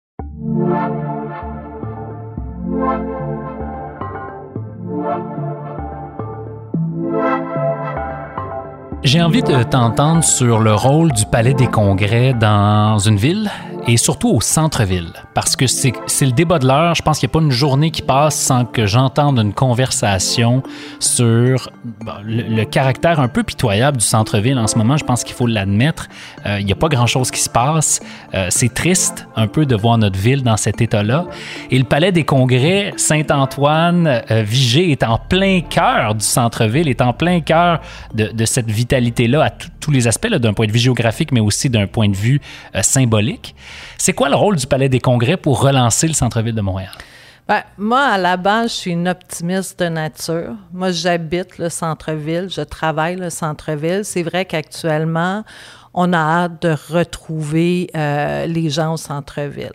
J'ai 9.05 9.23
envie 9.23 9.43
de 9.43 9.63
t'entendre 9.63 10.25
sur 10.25 10.59
le 10.59 10.75
rôle 10.75 11.13
du 11.13 11.25
Palais 11.27 11.55
des 11.55 11.69
Congrès 11.69 12.35
dans 12.35 12.99
une 12.99 13.17
ville 13.17 13.51
et 13.87 13.97
surtout 13.97 14.31
au 14.31 14.41
centre-ville. 14.41 15.13
Parce 15.35 15.57
que 15.57 15.67
c'est 15.67 15.93
le 16.21 16.33
débat 16.33 16.59
de 16.59 16.67
l'heure. 16.67 16.95
Je 16.95 17.03
pense 17.03 17.19
qu'il 17.19 17.29
n'y 17.29 17.33
a 17.33 17.35
pas 17.35 17.45
une 17.45 17.51
journée 17.51 17.91
qui 17.91 18.03
passe 18.03 18.37
sans 18.37 18.65
que 18.65 18.87
j'entende 18.87 19.39
une 19.39 19.53
conversation 19.53 20.63
sur 21.01 21.71
le, 22.25 22.65
caractère 22.65 23.21
un 23.21 23.29
peu 23.29 23.43
pitoyable 23.43 23.99
du 23.99 24.05
centre-ville 24.05 24.59
en 24.59 24.67
ce 24.67 24.79
moment. 24.79 24.97
Je 24.97 25.05
pense 25.05 25.25
qu'il 25.25 25.35
faut 25.35 25.47
l'admettre. 25.47 26.09
Euh, 26.47 26.61
il 26.61 26.67
n'y 26.67 26.73
a 26.73 26.77
pas 26.77 26.89
grand-chose 26.89 27.31
qui 27.31 27.41
se 27.41 27.51
passe. 27.51 28.01
Euh, 28.33 28.47
c'est 28.51 28.73
triste 28.73 29.27
un 29.37 29.47
peu 29.47 29.67
de 29.67 29.77
voir 29.77 29.99
notre 29.99 30.19
ville 30.19 30.43
dans 30.43 30.57
cet 30.57 30.81
état-là. 30.81 31.27
Et 31.71 31.79
le 31.79 31.85
palais 31.85 32.13
des 32.13 32.25
congrès, 32.25 32.93
Saint-Antoine, 32.97 34.23
euh, 34.31 34.43
Vigée, 34.43 34.91
est 34.91 35.03
en 35.03 35.19
plein 35.19 35.61
cœur 35.61 36.15
du 36.15 36.25
centre-ville, 36.25 36.89
est 36.89 37.03
en 37.03 37.13
plein 37.13 37.41
cœur 37.41 37.81
de, 38.15 38.29
de 38.29 38.45
cette 38.45 38.71
vitalité-là 38.71 39.45
à 39.45 39.51
tous 39.51 39.91
les 39.91 40.09
aspects, 40.09 40.29
d'un 40.29 40.55
point 40.55 40.67
de 40.67 40.73
vue 40.73 40.79
géographique, 40.79 41.33
mais 41.33 41.41
aussi 41.41 41.69
d'un 41.69 41.87
point 41.87 42.09
de 42.09 42.17
vue 42.17 42.41
symbolique. 42.81 43.55
C'est 44.05 44.13
quoi 44.13 44.29
le 44.29 44.37
rôle 44.37 44.57
du 44.57 44.67
Palais 44.67 44.91
des 44.91 45.01
Congrès 45.01 45.39
pour 45.39 45.63
relancer 45.63 46.07
le 46.07 46.13
centre-ville 46.13 46.55
de 46.55 46.61
Montréal? 46.61 46.93
Ben, 47.49 47.63
moi, 47.79 48.03
à 48.03 48.19
la 48.19 48.37
base, 48.37 48.73
je 48.73 48.77
suis 48.77 48.91
une 48.91 49.09
optimiste 49.09 49.79
de 49.81 49.89
nature. 49.89 50.53
Moi, 50.75 50.91
j'habite 50.91 51.57
le 51.57 51.71
centre-ville, 51.71 52.51
je 52.51 52.61
travaille 52.61 53.17
le 53.17 53.31
centre-ville. 53.31 54.05
C'est 54.05 54.23
vrai 54.23 54.45
qu'actuellement, 54.45 55.43
on 55.95 56.13
a 56.13 56.19
hâte 56.19 56.61
de 56.61 56.77
retrouver 56.93 57.89
euh, 57.97 58.45
les 58.45 58.69
gens 58.69 58.93
au 58.93 58.97
centre-ville. 58.99 59.73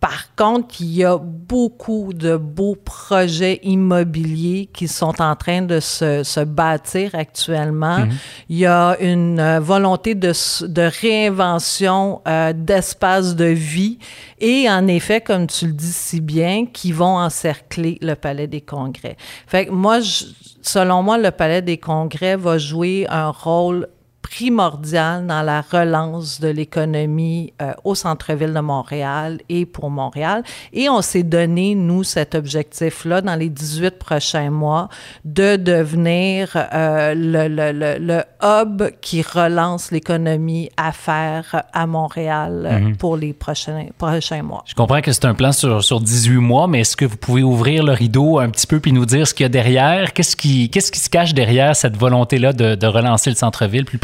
Par 0.00 0.34
contre, 0.34 0.76
il 0.80 0.94
y 0.94 1.04
a 1.04 1.18
beaucoup 1.18 2.14
de 2.14 2.38
beaux 2.38 2.74
projets 2.74 3.60
immobiliers 3.62 4.70
qui 4.72 4.88
sont 4.88 5.20
en 5.20 5.36
train 5.36 5.60
de 5.60 5.78
se, 5.78 6.22
se 6.22 6.40
bâtir 6.40 7.14
actuellement. 7.14 7.98
Mhm. 7.98 8.12
Il 8.48 8.58
y 8.58 8.66
a 8.66 8.96
une 8.98 9.38
euh, 9.38 9.60
volonté 9.60 10.14
de, 10.14 10.32
de 10.66 10.90
réinvention 11.02 12.22
euh, 12.26 12.54
d'espaces 12.54 13.36
de 13.36 13.44
vie 13.44 13.98
et 14.38 14.70
en 14.70 14.86
effet, 14.86 15.20
comme 15.20 15.46
tu 15.46 15.66
le 15.66 15.72
dis 15.74 15.92
si 15.92 16.22
bien, 16.22 16.64
qui 16.64 16.92
vont 16.92 17.18
encercler 17.18 17.98
le 18.00 18.14
Palais 18.14 18.46
des 18.46 18.62
Congrès. 18.62 19.18
Fait 19.46 19.66
que 19.66 19.70
moi, 19.70 20.00
je, 20.00 20.24
selon 20.62 21.02
moi, 21.02 21.18
le 21.18 21.30
Palais 21.30 21.60
des 21.60 21.76
Congrès 21.76 22.36
va 22.36 22.56
jouer 22.56 23.06
un 23.10 23.28
rôle 23.28 23.86
primordial 24.22 25.26
dans 25.26 25.42
la 25.42 25.60
relance 25.60 26.40
de 26.40 26.48
l'économie 26.48 27.52
euh, 27.60 27.72
au 27.84 27.94
centre-ville 27.94 28.52
de 28.52 28.60
Montréal 28.60 29.40
et 29.48 29.66
pour 29.66 29.90
Montréal. 29.90 30.42
Et 30.72 30.88
on 30.88 31.02
s'est 31.02 31.22
donné, 31.22 31.74
nous, 31.74 32.04
cet 32.04 32.34
objectif-là 32.34 33.22
dans 33.22 33.34
les 33.34 33.48
18 33.48 33.98
prochains 33.98 34.50
mois 34.50 34.88
de 35.24 35.56
devenir 35.56 36.50
euh, 36.56 37.14
le, 37.14 37.48
le, 37.48 37.98
le, 37.98 38.22
hub 38.42 38.82
qui 39.00 39.22
relance 39.22 39.90
l'économie 39.90 40.70
affaires 40.76 41.62
à 41.72 41.86
Montréal 41.86 42.68
euh, 42.70 42.78
mhm. 42.78 42.96
pour 42.96 43.16
les 43.16 43.32
prochains, 43.32 43.86
prochains 43.98 44.42
mois. 44.42 44.62
Je 44.66 44.74
comprends 44.74 45.00
que 45.00 45.12
c'est 45.12 45.24
un 45.24 45.34
plan 45.34 45.52
sur, 45.52 45.82
sur 45.82 46.00
18 46.00 46.36
mois, 46.36 46.66
mais 46.66 46.80
est-ce 46.80 46.96
que 46.96 47.04
vous 47.04 47.16
pouvez 47.16 47.42
ouvrir 47.42 47.84
le 47.84 47.92
rideau 47.92 48.38
un 48.38 48.50
petit 48.50 48.66
peu 48.66 48.80
puis 48.80 48.92
nous 48.92 49.06
dire 49.06 49.26
ce 49.26 49.34
qu'il 49.34 49.44
y 49.44 49.46
a 49.46 49.50
derrière? 49.50 50.12
Qu'est-ce 50.12 50.36
qui, 50.36 50.70
qu'est-ce 50.70 50.92
qui 50.92 51.00
se 51.00 51.10
cache 51.10 51.34
derrière 51.34 51.74
cette 51.74 51.96
volonté-là 51.96 52.52
de, 52.52 52.74
de 52.74 52.86
relancer 52.86 53.30
le 53.30 53.36
centre-ville 53.36 53.84
plus 53.84 53.98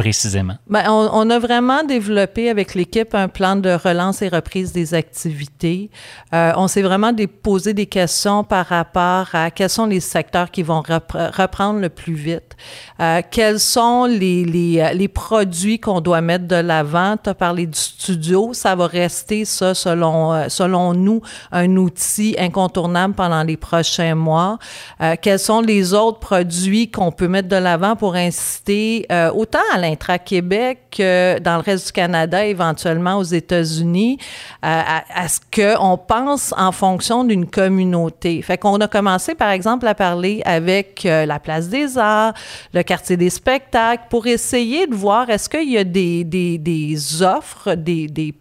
Ben, 0.69 0.85
on, 0.89 1.31
a 1.31 1.39
vraiment 1.39 1.83
développé 1.83 2.49
avec 2.49 2.75
l'équipe 2.75 3.15
un 3.15 3.29
plan 3.29 3.57
de 3.57 3.71
relance 3.71 4.23
et 4.23 4.29
reprise 4.29 4.73
des 4.73 4.95
activités. 4.95 5.91
Euh, 6.33 6.53
on 6.57 6.69
s'est 6.69 6.83
vraiment 6.83 7.13
posé 7.43 7.75
des 7.75 7.87
questions 7.87 8.45
par 8.45 8.67
rapport 8.67 9.29
à 9.33 9.51
quels 9.51 9.71
sont 9.71 9.87
les 9.87 10.01
secteurs 10.01 10.51
qui 10.51 10.63
vont 10.63 10.81
reprendre 10.81 11.81
le 11.81 11.89
plus 11.89 12.15
vite. 12.15 12.57
Euh, 13.01 13.21
quels 13.31 13.59
sont 13.59 14.07
euh, 14.07 14.09
les 14.09 15.09
produits 15.09 15.81
qu'on 15.81 16.01
doit 16.01 16.21
mettre 16.21 16.47
de 16.47 16.57
l'avant? 16.57 17.17
Tu 17.23 17.31
as 17.31 17.35
parlé 17.35 17.67
du 17.67 17.79
studio. 17.79 18.53
Ça 18.53 18.77
va 18.77 18.87
rester, 18.87 19.45
ça, 19.45 19.75
selon, 19.75 20.49
selon 20.49 20.95
nous, 20.95 21.21
un 21.51 21.77
outil 21.77 22.37
incontournable 22.39 23.15
pendant 23.15 23.43
les 23.43 23.57
prochains 23.57 24.15
mois. 24.15 24.59
quels 25.21 25.39
sont 25.39 25.61
les 25.61 25.95
autres 25.95 26.21
produits 26.21 26.91
qu'on 26.91 27.13
peut 27.13 27.29
mettre 27.29 27.49
de 27.49 27.57
l'avant 27.57 27.97
pour 27.97 28.15
inciter 28.15 29.07
autant 29.35 29.59
à 29.75 29.79
l'intérieur 29.79 29.96
à 30.09 30.19
Québec, 30.19 30.79
dans 30.99 31.57
le 31.57 31.63
reste 31.63 31.87
du 31.87 31.93
Canada, 31.93 32.45
éventuellement 32.45 33.17
aux 33.19 33.23
États-Unis, 33.25 34.19
euh, 34.65 34.83
à, 35.15 35.29
ce 35.29 35.41
qu'on 35.55 35.99
pense 35.99 36.55
en 36.57 36.73
fonction 36.73 37.25
d'une 37.25 37.47
communauté. 37.47 38.43
Fait 38.43 38.59
qu'on 38.59 38.77
a 38.77 38.89
commencé, 38.89 39.35
par 39.35 39.51
exemple, 39.51 39.87
à 39.87 39.95
parler 39.95 40.43
avec 40.45 41.05
euh, 41.07 41.27
la 41.27 41.39
Place 41.39 41.69
des 41.69 41.99
Arts, 41.99 42.35
le 42.73 42.83
quartier 42.83 43.17
des 43.17 43.31
spectacles, 43.31 44.05
pour 44.11 44.27
essayer 44.27 44.87
de 44.87 44.95
voir 44.95 45.31
est-ce 45.31 45.49
qu'il 45.49 45.71
y 45.71 45.79
a 45.79 45.85
des, 45.85 46.25
des, 46.25 46.59
des 46.59 47.23
offres, 47.23 47.75
des, 47.75 48.07
des 48.09 48.35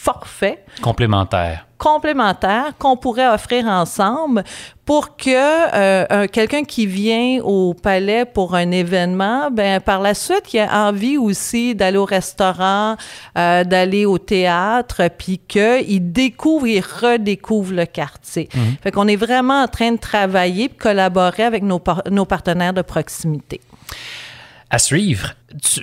forfaits 0.00 0.64
complémentaires 0.82 1.66
complémentaires 1.80 2.72
qu'on 2.78 2.96
pourrait 2.96 3.28
offrir 3.28 3.66
ensemble 3.66 4.44
pour 4.84 5.16
que 5.16 5.30
euh, 5.30 6.26
quelqu'un 6.26 6.62
qui 6.62 6.86
vient 6.86 7.40
au 7.42 7.72
palais 7.72 8.26
pour 8.26 8.54
un 8.54 8.70
événement, 8.70 9.50
ben 9.50 9.80
par 9.80 10.00
la 10.00 10.12
suite, 10.12 10.52
il 10.52 10.60
a 10.60 10.88
envie 10.88 11.16
aussi 11.16 11.74
d'aller 11.74 11.96
au 11.96 12.04
restaurant, 12.04 12.96
euh, 13.38 13.64
d'aller 13.64 14.04
au 14.04 14.18
théâtre, 14.18 15.08
puis 15.16 15.38
qu'il 15.38 16.12
découvre 16.12 16.66
et 16.66 16.80
redécouvre 16.80 17.72
le 17.72 17.86
quartier. 17.86 18.50
Mhm. 18.54 18.76
Fait 18.82 18.90
qu'on 18.90 19.08
est 19.08 19.16
vraiment 19.16 19.62
en 19.62 19.68
train 19.68 19.92
de 19.92 19.98
travailler, 19.98 20.68
de 20.68 20.74
collaborer 20.74 21.44
avec 21.44 21.62
nos, 21.62 21.82
nos 22.10 22.26
partenaires 22.26 22.74
de 22.74 22.82
proximité. 22.82 23.60
À 24.68 24.78
suivre, 24.78 25.34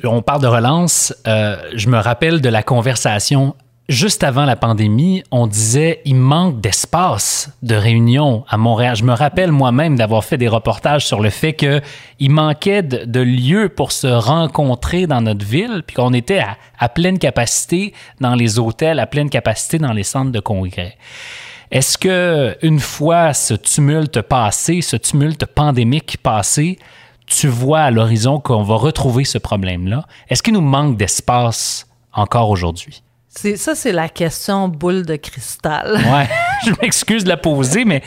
on 0.04 0.22
parle 0.22 0.42
de 0.42 0.48
relance. 0.48 1.14
Euh, 1.28 1.58
je 1.74 1.90
me 1.90 1.98
rappelle 1.98 2.40
de 2.40 2.50
la 2.50 2.62
conversation 2.62 3.56
Juste 3.90 4.26
avant 4.26 4.44
la 4.44 4.58
pandémie, 4.58 5.24
on 5.32 5.48
disait 5.48 6.02
il 6.04 6.18
manque 6.18 6.60
d'espace 6.60 7.58
de 7.64 7.74
réunion 7.74 8.44
à 8.50 8.58
Montréal. 8.58 8.98
Je 8.98 9.06
me 9.06 9.14
rappelle 9.14 9.54
moi-même 9.54 9.96
d'avoir 9.96 10.26
fait 10.26 10.38
des 10.38 10.50
reportages 10.50 11.08
sur 11.08 11.22
le 11.22 11.30
fait 11.30 11.54
qu'il 11.54 12.32
manquait 12.32 12.84
de, 12.84 13.22
lieux 13.22 13.70
pour 13.70 13.94
se 13.94 14.08
rencontrer 14.08 15.08
dans 15.08 15.22
notre 15.22 15.46
ville, 15.46 15.84
puis 15.88 15.96
qu'on 15.96 16.12
était 16.12 16.44
à, 16.78 16.90
pleine 16.90 17.18
capacité 17.18 17.94
dans 18.20 18.36
les 18.36 18.60
hôtels, 18.60 19.00
à 19.00 19.08
pleine 19.08 19.30
capacité 19.30 19.78
dans 19.78 19.94
les 19.94 20.04
centres 20.04 20.34
de 20.34 20.42
congrès. 20.42 20.98
Est-ce 21.72 21.98
que 21.98 22.58
une 22.62 22.82
fois 22.82 23.34
ce 23.34 23.54
tumulte 23.54 24.22
passé, 24.22 24.82
ce 24.82 24.98
tumulte 24.98 25.46
pandémique 25.46 26.18
passé, 26.22 26.78
tu 27.26 27.48
vois 27.48 27.84
à 27.84 27.92
l'horizon 27.92 28.42
qu'on 28.42 28.64
va 28.64 28.76
retrouver 28.76 29.24
ce 29.24 29.38
problème-là? 29.38 30.06
Est-ce 30.28 30.44
qu'il 30.44 30.56
nous 30.56 30.62
manque 30.62 30.98
d'espace 30.98 31.88
encore 32.12 32.50
aujourd'hui? 32.50 33.02
Ça, 33.56 33.76
c'est 33.76 33.92
la 33.92 34.10
question 34.10 34.68
boule 34.68 35.06
de 35.06 35.16
cristal. 35.16 35.94
Ouais, 35.94 36.28
je 36.66 36.72
m'excuse 36.82 37.24
de 37.24 37.30
la 37.30 37.38
poser, 37.38 37.86
mais 37.86 38.02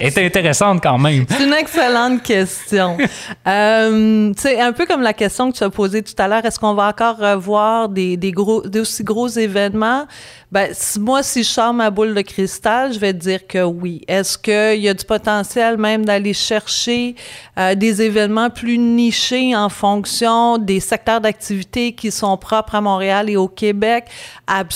elle 0.00 0.06
est 0.06 0.26
intéressante 0.26 0.80
quand 0.80 0.96
même. 0.96 1.26
C'est 1.28 1.42
une 1.42 1.52
excellente 1.52 2.22
question. 2.22 2.96
euh, 3.48 4.32
c'est 4.36 4.60
un 4.60 4.72
peu 4.72 4.86
comme 4.86 5.02
la 5.02 5.12
question 5.12 5.50
que 5.50 5.56
tu 5.56 5.64
as 5.64 5.70
posée 5.70 6.02
tout 6.02 6.14
à 6.18 6.28
l'heure. 6.28 6.44
Est-ce 6.44 6.60
qu'on 6.60 6.74
va 6.74 6.88
encore 6.88 7.16
revoir 7.18 7.88
des, 7.88 8.16
des 8.16 8.30
gros, 8.30 8.60
d'aussi 8.62 9.02
gros 9.02 9.26
événements? 9.26 10.06
Ben, 10.52 10.68
si, 10.72 11.00
moi, 11.00 11.24
si 11.24 11.42
je 11.42 11.48
sors 11.48 11.74
ma 11.74 11.90
boule 11.90 12.14
de 12.14 12.20
cristal, 12.20 12.92
je 12.92 13.00
vais 13.00 13.12
te 13.12 13.18
dire 13.18 13.46
que 13.48 13.64
oui. 13.64 14.02
Est-ce 14.06 14.38
qu'il 14.38 14.80
y 14.80 14.88
a 14.88 14.94
du 14.94 15.04
potentiel 15.04 15.76
même 15.76 16.04
d'aller 16.04 16.32
chercher 16.32 17.16
euh, 17.58 17.74
des 17.74 18.02
événements 18.02 18.50
plus 18.50 18.78
nichés 18.78 19.56
en 19.56 19.68
fonction 19.68 20.58
des 20.58 20.78
secteurs 20.78 21.20
d'activité 21.20 21.92
qui 21.92 22.12
sont 22.12 22.36
propres 22.36 22.76
à 22.76 22.80
Montréal 22.80 23.28
et 23.28 23.36
au 23.36 23.48
Québec? 23.48 24.04
Absolument. 24.46 24.75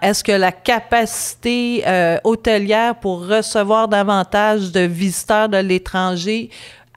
Est-ce 0.00 0.24
que 0.24 0.32
la 0.32 0.52
capacité 0.52 1.82
euh, 1.86 2.18
hôtelière 2.24 2.94
pour 2.94 3.26
recevoir 3.26 3.86
davantage 3.86 4.72
de 4.72 4.80
visiteurs 4.80 5.50
de 5.50 5.58
l'étranger 5.58 6.48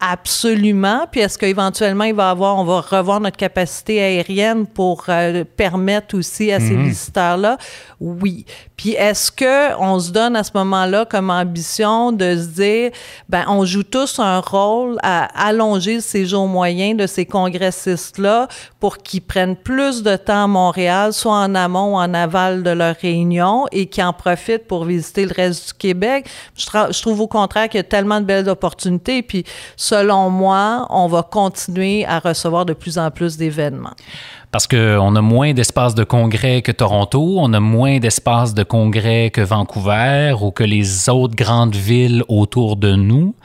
Absolument. 0.03 1.05
Puis 1.11 1.21
est-ce 1.21 1.37
qu'éventuellement, 1.37 2.05
il 2.05 2.15
va 2.15 2.31
avoir, 2.31 2.57
on 2.57 2.63
va 2.63 2.81
revoir 2.81 3.19
notre 3.19 3.37
capacité 3.37 4.01
aérienne 4.01 4.65
pour 4.65 5.03
euh, 5.09 5.43
permettre 5.43 6.17
aussi 6.17 6.51
à 6.51 6.59
ces 6.59 6.71
Mhm. 6.71 6.87
visiteurs-là? 6.87 7.57
Oui. 7.99 8.47
Puis 8.75 8.93
est-ce 8.93 9.31
que 9.31 9.75
on 9.79 9.99
se 9.99 10.09
donne 10.11 10.35
à 10.35 10.43
ce 10.43 10.49
moment-là 10.55 11.05
comme 11.05 11.29
ambition 11.29 12.11
de 12.11 12.35
se 12.35 12.47
dire, 12.47 12.89
ben, 13.29 13.45
on 13.47 13.63
joue 13.63 13.83
tous 13.83 14.17
un 14.17 14.39
rôle 14.39 14.97
à 15.03 15.25
allonger 15.47 15.95
le 15.95 16.01
séjour 16.01 16.47
moyen 16.47 16.95
de 16.95 17.05
ces 17.05 17.27
congressistes-là 17.27 18.47
pour 18.79 18.97
qu'ils 18.97 19.21
prennent 19.21 19.55
plus 19.55 20.01
de 20.01 20.15
temps 20.15 20.45
à 20.45 20.47
Montréal, 20.47 21.13
soit 21.13 21.35
en 21.37 21.53
amont 21.53 21.93
ou 21.93 21.97
en 21.97 22.11
aval 22.15 22.63
de 22.63 22.71
leur 22.71 22.95
réunion 22.95 23.67
et 23.71 23.85
qu'ils 23.85 24.03
en 24.03 24.13
profitent 24.13 24.65
pour 24.67 24.85
visiter 24.85 25.25
le 25.25 25.33
reste 25.35 25.67
du 25.67 25.73
Québec? 25.75 26.27
Je, 26.57 26.65
je 26.89 27.01
trouve 27.03 27.21
au 27.21 27.27
contraire 27.27 27.69
qu'il 27.69 27.77
y 27.77 27.81
a 27.81 27.83
tellement 27.83 28.19
de 28.19 28.25
belles 28.25 28.49
opportunités. 28.49 29.21
Puis 29.21 29.45
selon 29.91 30.29
moi, 30.29 30.87
on 30.89 31.07
va 31.07 31.21
continuer 31.21 32.05
à 32.05 32.19
recevoir 32.19 32.65
de 32.65 32.73
plus 32.73 32.97
en 32.97 33.11
plus 33.11 33.35
d'événements. 33.35 33.97
Parce 34.49 34.65
qu'on 34.65 35.15
a 35.15 35.21
moins 35.21 35.53
d'espace 35.53 35.95
de 35.95 36.05
congrès 36.05 36.61
que 36.61 36.71
Toronto, 36.71 37.35
on 37.39 37.51
a 37.51 37.59
moins 37.59 37.99
d'espace 37.99 38.53
de 38.53 38.63
congrès 38.63 39.31
que 39.31 39.41
Vancouver 39.41 40.33
ou 40.41 40.51
que 40.51 40.63
les 40.63 41.09
autres 41.09 41.35
grandes 41.35 41.75
villes 41.75 42.23
autour 42.29 42.77
de 42.77 42.95
nous. 42.95 43.35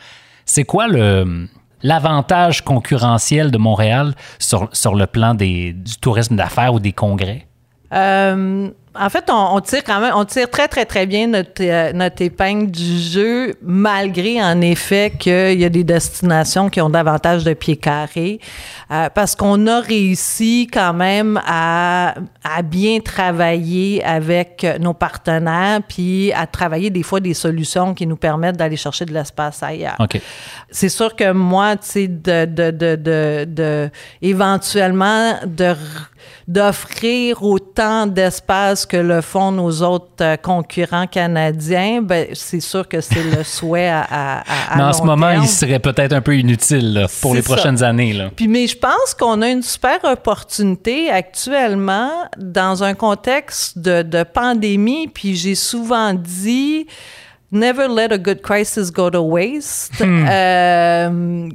C'est 0.44 0.64
quoi 0.64 0.86
le 0.86 1.48
l'avantage 1.82 2.62
concurrentiel 2.64 3.50
de 3.50 3.58
Montréal 3.58 4.14
sur, 4.38 4.68
sur 4.72 4.94
le 4.94 5.06
plan 5.06 5.34
des, 5.34 5.72
du 5.72 5.96
tourisme 5.96 6.34
d'affaires 6.36 6.74
ou 6.74 6.80
des 6.80 6.92
congrès? 6.92 7.46
Euh, 7.92 8.70
en 8.98 9.10
fait, 9.10 9.24
on, 9.30 9.56
on 9.56 9.60
tire 9.60 9.84
quand 9.84 10.00
même, 10.00 10.12
on 10.14 10.24
tire 10.24 10.50
très, 10.50 10.68
très, 10.68 10.84
très 10.84 11.06
bien 11.06 11.26
notre, 11.26 11.62
euh, 11.62 11.92
notre 11.92 12.22
épingle 12.22 12.70
du 12.70 12.98
jeu, 12.98 13.54
malgré 13.62 14.42
en 14.42 14.60
effet 14.60 15.12
qu'il 15.18 15.60
y 15.60 15.64
a 15.64 15.68
des 15.68 15.84
destinations 15.84 16.68
qui 16.68 16.80
ont 16.80 16.90
davantage 16.90 17.44
de 17.44 17.54
pieds 17.54 17.76
carrés, 17.76 18.40
euh, 18.90 19.08
parce 19.14 19.34
qu'on 19.34 19.66
a 19.66 19.80
réussi 19.80 20.68
quand 20.72 20.94
même 20.94 21.40
à, 21.46 22.14
à 22.44 22.62
bien 22.62 23.00
travailler 23.00 24.02
avec 24.04 24.66
nos 24.80 24.94
partenaires, 24.94 25.80
puis 25.88 26.32
à 26.32 26.46
travailler 26.46 26.90
des 26.90 27.02
fois 27.02 27.20
des 27.20 27.34
solutions 27.34 27.94
qui 27.94 28.06
nous 28.06 28.16
permettent 28.16 28.56
d'aller 28.56 28.76
chercher 28.76 29.04
de 29.04 29.12
l'espace 29.12 29.62
ailleurs. 29.62 29.96
OK. 29.98 30.20
C'est 30.70 30.88
sûr 30.88 31.14
que 31.14 31.32
moi, 31.32 31.76
tu 31.76 31.86
sais, 31.86 32.08
de, 32.08 32.44
de, 32.44 32.70
de, 32.70 33.44
de, 33.46 33.90
éventuellement, 34.20 35.34
de 35.46 35.74
d'offrir 36.48 37.42
autant 37.42 38.06
d'espace 38.06 38.86
que 38.86 38.96
le 38.96 39.20
font 39.20 39.52
nos 39.52 39.82
autres 39.82 40.06
euh, 40.22 40.36
concurrents 40.36 41.06
canadiens, 41.06 42.00
ben, 42.02 42.28
c'est 42.34 42.60
sûr 42.60 42.86
que 42.88 43.00
c'est 43.00 43.22
le 43.22 43.42
souhait 43.44 43.88
à, 43.88 44.00
à, 44.08 44.38
à- 44.72 44.76
Mais 44.76 44.82
en 44.84 44.92
ce 44.92 45.02
moment, 45.02 45.30
terme. 45.30 45.42
il 45.44 45.48
serait 45.48 45.78
peut-être 45.80 46.12
un 46.12 46.20
peu 46.20 46.36
inutile 46.36 46.92
là, 46.94 47.06
pour 47.20 47.34
les 47.34 47.42
ça. 47.42 47.54
prochaines 47.54 47.82
années. 47.82 48.12
Là. 48.12 48.30
Puis, 48.34 48.48
mais 48.48 48.66
je 48.66 48.76
pense 48.78 49.14
qu'on 49.18 49.42
a 49.42 49.48
une 49.48 49.62
super 49.62 49.98
opportunité 50.04 51.10
actuellement 51.10 52.10
dans 52.38 52.82
un 52.84 52.94
contexte 52.94 53.78
de, 53.78 54.02
de 54.02 54.22
pandémie. 54.22 55.08
Puis 55.08 55.34
j'ai 55.36 55.54
souvent 55.54 56.14
dit, 56.14 56.86
never 57.52 57.86
let 57.88 58.12
a 58.12 58.18
good 58.18 58.40
crisis 58.40 58.92
go 58.92 59.10
to 59.10 59.20
waste. 59.20 59.92
Euh, 60.00 61.48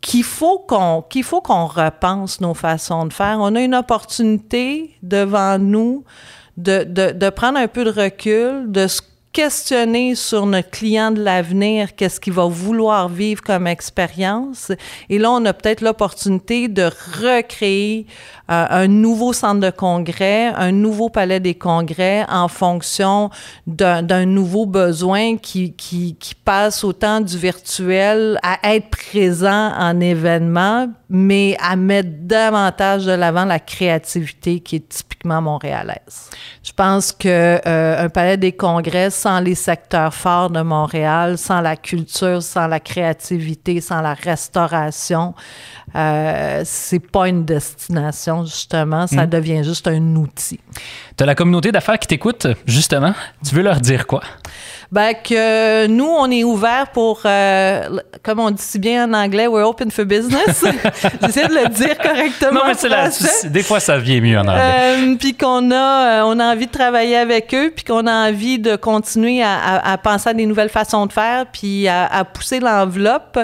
qu'il 0.00 0.24
faut 0.24 0.58
qu'on 0.58 1.02
qu'il 1.02 1.24
faut 1.24 1.40
qu'on 1.40 1.66
repense 1.66 2.40
nos 2.40 2.54
façons 2.54 3.06
de 3.06 3.12
faire. 3.12 3.38
On 3.40 3.54
a 3.54 3.60
une 3.60 3.74
opportunité 3.74 4.96
devant 5.02 5.58
nous 5.58 6.04
de, 6.56 6.84
de, 6.84 7.12
de 7.12 7.30
prendre 7.30 7.58
un 7.58 7.68
peu 7.68 7.84
de 7.84 7.90
recul, 7.90 8.70
de 8.70 8.86
se 8.86 9.02
questionner 9.32 10.16
sur 10.16 10.44
notre 10.44 10.70
client 10.70 11.12
de 11.12 11.22
l'avenir, 11.22 11.94
qu'est-ce 11.94 12.18
qu'il 12.18 12.32
va 12.32 12.46
vouloir 12.46 13.08
vivre 13.08 13.42
comme 13.42 13.66
expérience. 13.68 14.72
Et 15.08 15.18
là, 15.18 15.30
on 15.30 15.44
a 15.44 15.52
peut-être 15.52 15.82
l'opportunité 15.82 16.66
de 16.66 16.90
recréer 17.22 18.06
un 18.50 18.88
nouveau 18.88 19.32
centre 19.32 19.60
de 19.60 19.70
congrès, 19.70 20.48
un 20.48 20.72
nouveau 20.72 21.08
palais 21.08 21.38
des 21.38 21.54
congrès 21.54 22.26
en 22.28 22.48
fonction 22.48 23.30
d'un 23.66 24.26
nouveau 24.26 24.66
besoin 24.66 25.36
qui 25.36 25.74
passe 26.44 26.82
autant 26.82 27.20
du 27.20 27.38
virtuel 27.38 28.38
à 28.42 28.58
être 28.74 28.90
présent 28.90 29.72
en 29.78 30.00
événement, 30.00 30.88
mais 31.08 31.56
à 31.60 31.76
mettre 31.76 32.10
davantage 32.22 33.04
de 33.04 33.12
l'avant 33.12 33.44
la 33.44 33.58
créativité 33.58 34.60
qui 34.60 34.76
est 34.76 34.88
typiquement 34.88 35.42
montréalaise. 35.42 36.30
Je 36.62 36.72
pense 36.72 37.12
que 37.12 37.60
euh, 37.66 38.04
un 38.04 38.08
palais 38.08 38.36
des 38.36 38.52
congrès 38.52 39.10
sans 39.10 39.40
les 39.40 39.54
secteurs 39.54 40.14
forts 40.14 40.50
de 40.50 40.62
Montréal, 40.62 41.36
sans 41.38 41.60
la 41.60 41.76
culture, 41.76 42.42
sans 42.42 42.66
la 42.66 42.80
créativité, 42.80 43.80
sans 43.80 44.00
la 44.00 44.14
restauration, 44.14 45.34
euh, 45.94 46.62
c'est 46.64 47.00
pas 47.00 47.28
une 47.28 47.44
destination 47.44 48.44
justement, 48.44 49.06
ça 49.06 49.26
devient 49.26 49.62
juste 49.64 49.88
un 49.88 50.16
outil. 50.16 50.60
Tu 51.16 51.22
as 51.22 51.26
la 51.26 51.34
communauté 51.34 51.72
d'affaires 51.72 51.98
qui 51.98 52.08
t'écoute, 52.08 52.46
justement. 52.66 53.14
Tu 53.46 53.54
veux 53.54 53.62
leur 53.62 53.80
dire 53.80 54.06
quoi? 54.06 54.22
Ben 54.92 55.14
que 55.14 55.86
nous, 55.86 56.04
on 56.08 56.28
est 56.32 56.42
ouvert 56.42 56.88
pour, 56.92 57.20
euh, 57.24 58.00
comme 58.24 58.40
on 58.40 58.50
dit 58.50 58.60
si 58.62 58.80
bien 58.80 59.08
en 59.08 59.12
anglais, 59.14 59.46
we're 59.46 59.64
open 59.68 59.88
for 59.92 60.04
business. 60.04 60.64
J'essaie 61.22 61.46
de 61.46 61.54
le 61.54 61.68
dire 61.68 61.96
correctement. 61.96 62.52
Non, 62.54 62.60
mais 62.66 62.74
c'est 62.74 62.88
la- 62.88 63.08
des 63.48 63.62
fois, 63.62 63.78
ça 63.78 63.98
vient 63.98 64.20
mieux 64.20 64.36
en 64.36 64.40
anglais. 64.48 64.60
Euh, 65.12 65.14
puis 65.16 65.36
qu'on 65.36 65.70
a, 65.70 65.74
euh, 65.76 66.22
on 66.26 66.40
a 66.40 66.52
envie 66.52 66.66
de 66.66 66.72
travailler 66.72 67.16
avec 67.16 67.54
eux, 67.54 67.72
puis 67.74 67.84
qu'on 67.84 68.04
a 68.08 68.28
envie 68.30 68.58
de 68.58 68.74
continuer 68.74 69.44
à, 69.44 69.54
à- 69.58 69.92
à 69.92 69.96
penser 69.96 70.30
à 70.30 70.34
des 70.34 70.44
nouvelles 70.44 70.68
façons 70.70 71.06
de 71.06 71.12
faire, 71.12 71.46
puis 71.52 71.86
à, 71.86 72.06
à 72.06 72.24
pousser 72.24 72.58
l'enveloppe. 72.58 73.38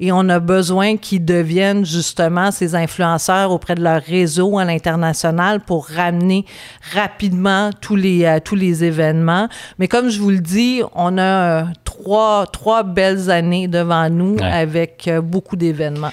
Et 0.00 0.10
on 0.10 0.28
a 0.28 0.40
besoin 0.40 0.96
qu'ils 0.96 1.24
deviennent 1.24 1.86
justement 1.86 2.50
ces 2.50 2.74
influenceurs 2.74 3.52
auprès 3.52 3.76
de 3.76 3.84
leur 3.84 4.02
réseau 4.02 4.58
à 4.58 4.64
l'international 4.64 5.60
pour 5.60 5.86
ramener 5.86 6.44
rapidement 6.92 7.70
tous 7.80 7.94
les 7.94 8.38
tous 8.44 8.56
les 8.56 8.82
événements. 8.82 9.48
Mais 9.78 9.86
comme 9.86 10.08
je 10.08 10.18
vous 10.20 10.30
le 10.30 10.38
dis, 10.40 10.82
on 10.94 11.18
a 11.18 11.22
euh, 11.22 11.64
trois 11.84 12.46
trois 12.46 12.82
belles 12.82 13.30
années 13.30 13.68
devant 13.68 14.08
nous 14.10 14.36
Ouais. 14.36 14.44
avec 14.44 15.08
euh, 15.08 15.20
beaucoup 15.20 15.56
d'événements. 15.56 16.12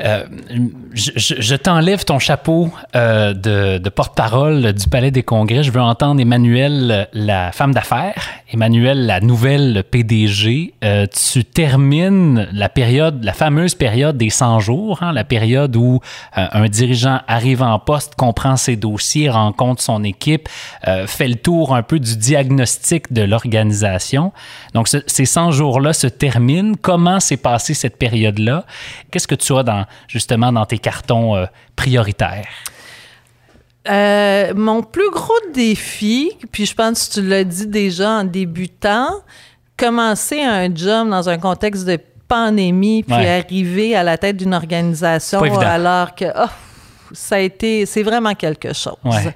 Euh, 0.00 0.24
je 0.94 1.54
t'enlève 1.56 2.04
ton 2.04 2.18
chapeau 2.18 2.70
euh, 2.94 3.34
de, 3.34 3.88
porte-parole 3.88 4.72
du 4.72 4.88
Palais 4.88 5.10
des 5.10 5.22
Congrès. 5.22 5.62
Je 5.62 5.70
veux 5.72 5.80
entendre 5.80 6.20
Emmanuel, 6.20 7.08
la 7.12 7.52
femme 7.52 7.72
d'affaires, 7.74 8.14
Emmanuel, 8.52 9.06
la 9.06 9.20
nouvelle 9.20 9.82
PDG. 9.90 10.74
Euh, 10.84 11.06
tu 11.32 11.44
termines 11.44 12.48
la 12.52 12.68
période, 12.68 13.22
la 13.24 13.32
fameuse 13.32 13.74
période 13.74 14.16
des 14.16 14.30
100 14.30 14.60
jours, 14.60 15.02
hein, 15.02 15.12
la 15.12 15.24
période 15.24 15.74
où 15.76 16.00
un 16.34 16.68
dirigeant 16.68 17.20
arrive 17.26 17.62
en 17.62 17.78
poste, 17.78 18.14
comprend 18.14 18.56
ses 18.56 18.76
dossiers, 18.76 19.28
rencontre 19.28 19.82
son 19.82 20.04
équipe, 20.04 20.48
fait 21.06 21.28
le 21.28 21.34
tour 21.34 21.74
un 21.74 21.82
peu 21.82 21.98
du 21.98 22.16
diagnostic 22.16 23.12
de 23.12 23.22
l'organisation. 23.22 24.32
Donc, 24.74 24.88
ce- 24.88 24.98
ces 25.06 25.24
100 25.24 25.50
jours-là 25.50 25.92
se 25.92 26.06
terminent. 26.06 26.74
Comment 26.80 27.20
s'est 27.20 27.36
passée 27.36 27.74
cette 27.74 27.96
période-là? 27.98 28.64
Qu'est-ce 29.10 29.26
que 29.28 29.34
tu 29.34 29.54
as 29.56 29.62
dans, 29.62 29.84
justement 30.08 30.52
dans 30.52 30.66
tes 30.66 30.78
cartons 30.78 31.36
euh, 31.36 31.46
prioritaires? 31.76 32.48
Euh, 33.88 34.52
mon 34.54 34.82
plus 34.82 35.10
gros 35.10 35.32
défi, 35.54 36.32
puis 36.52 36.66
je 36.66 36.74
pense 36.74 37.08
que 37.08 37.14
tu 37.14 37.26
l'as 37.26 37.44
dit 37.44 37.66
déjà 37.66 38.10
en 38.10 38.24
débutant, 38.24 39.08
commencer 39.76 40.42
un 40.42 40.74
job 40.74 41.08
dans 41.08 41.28
un 41.28 41.38
contexte 41.38 41.86
de 41.86 41.98
pandémie, 42.26 43.02
puis 43.02 43.14
Ouais. 43.16 43.38
arriver 43.38 43.96
à 43.96 44.02
la 44.02 44.18
tête 44.18 44.36
d'une 44.36 44.52
organisation 44.52 45.40
alors 45.42 46.14
que 46.14 46.26
oh, 46.26 46.48
ça 47.12 47.36
a 47.36 47.38
été, 47.38 47.86
c'est 47.86 48.02
vraiment 48.02 48.34
quelque 48.34 48.72
chose. 48.72 48.96
Ouais. 49.04 49.34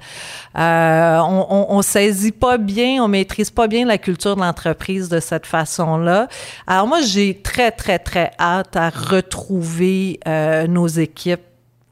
Euh, 0.57 1.19
on, 1.19 1.47
on, 1.49 1.65
on 1.77 1.81
saisit 1.81 2.31
pas 2.31 2.57
bien, 2.57 3.03
on 3.03 3.07
maîtrise 3.07 3.49
pas 3.49 3.67
bien 3.67 3.85
la 3.85 3.97
culture 3.97 4.35
de 4.35 4.41
l'entreprise 4.41 5.09
de 5.09 5.19
cette 5.19 5.45
façon-là. 5.45 6.27
Alors 6.67 6.87
moi, 6.87 7.01
j'ai 7.01 7.41
très, 7.41 7.71
très, 7.71 7.99
très 7.99 8.31
hâte 8.39 8.75
à 8.75 8.89
retrouver 8.89 10.19
euh, 10.27 10.67
nos 10.67 10.87
équipes 10.87 11.41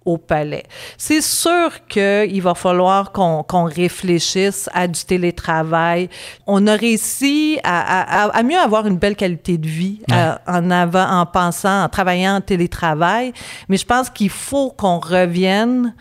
au 0.06 0.18
palais. 0.18 0.64
C'est 0.98 1.22
sûr 1.22 1.86
qu'il 1.88 2.42
va 2.42 2.56
falloir 2.56 3.12
qu'on 3.12 3.64
réfléchisse 3.64 4.70
à 4.74 4.88
du 4.88 5.04
télétravail. 5.06 6.10
On 6.48 6.66
a 6.68 6.76
réussi 6.76 7.60
à, 7.64 8.24
à, 8.24 8.30
à 8.30 8.44
mieux 8.44 8.58
avoir 8.58 8.88
une 8.88 8.98
belle 8.98 9.16
qualité 9.16 9.58
de 9.58 9.68
vie 9.68 10.02
euh, 10.12 10.34
en, 10.48 10.72
avant, 10.72 11.08
en 11.08 11.26
pensant, 11.26 11.84
en 11.84 11.90
travaillant 11.90 12.38
en 12.38 12.42
télétravail, 12.42 13.34
mais 13.70 13.78
je 13.78 13.86
pense 13.86 14.10
qu'il 14.10 14.30
faut 14.30 14.72
qu'on 14.72 15.00
revienne 15.00 15.94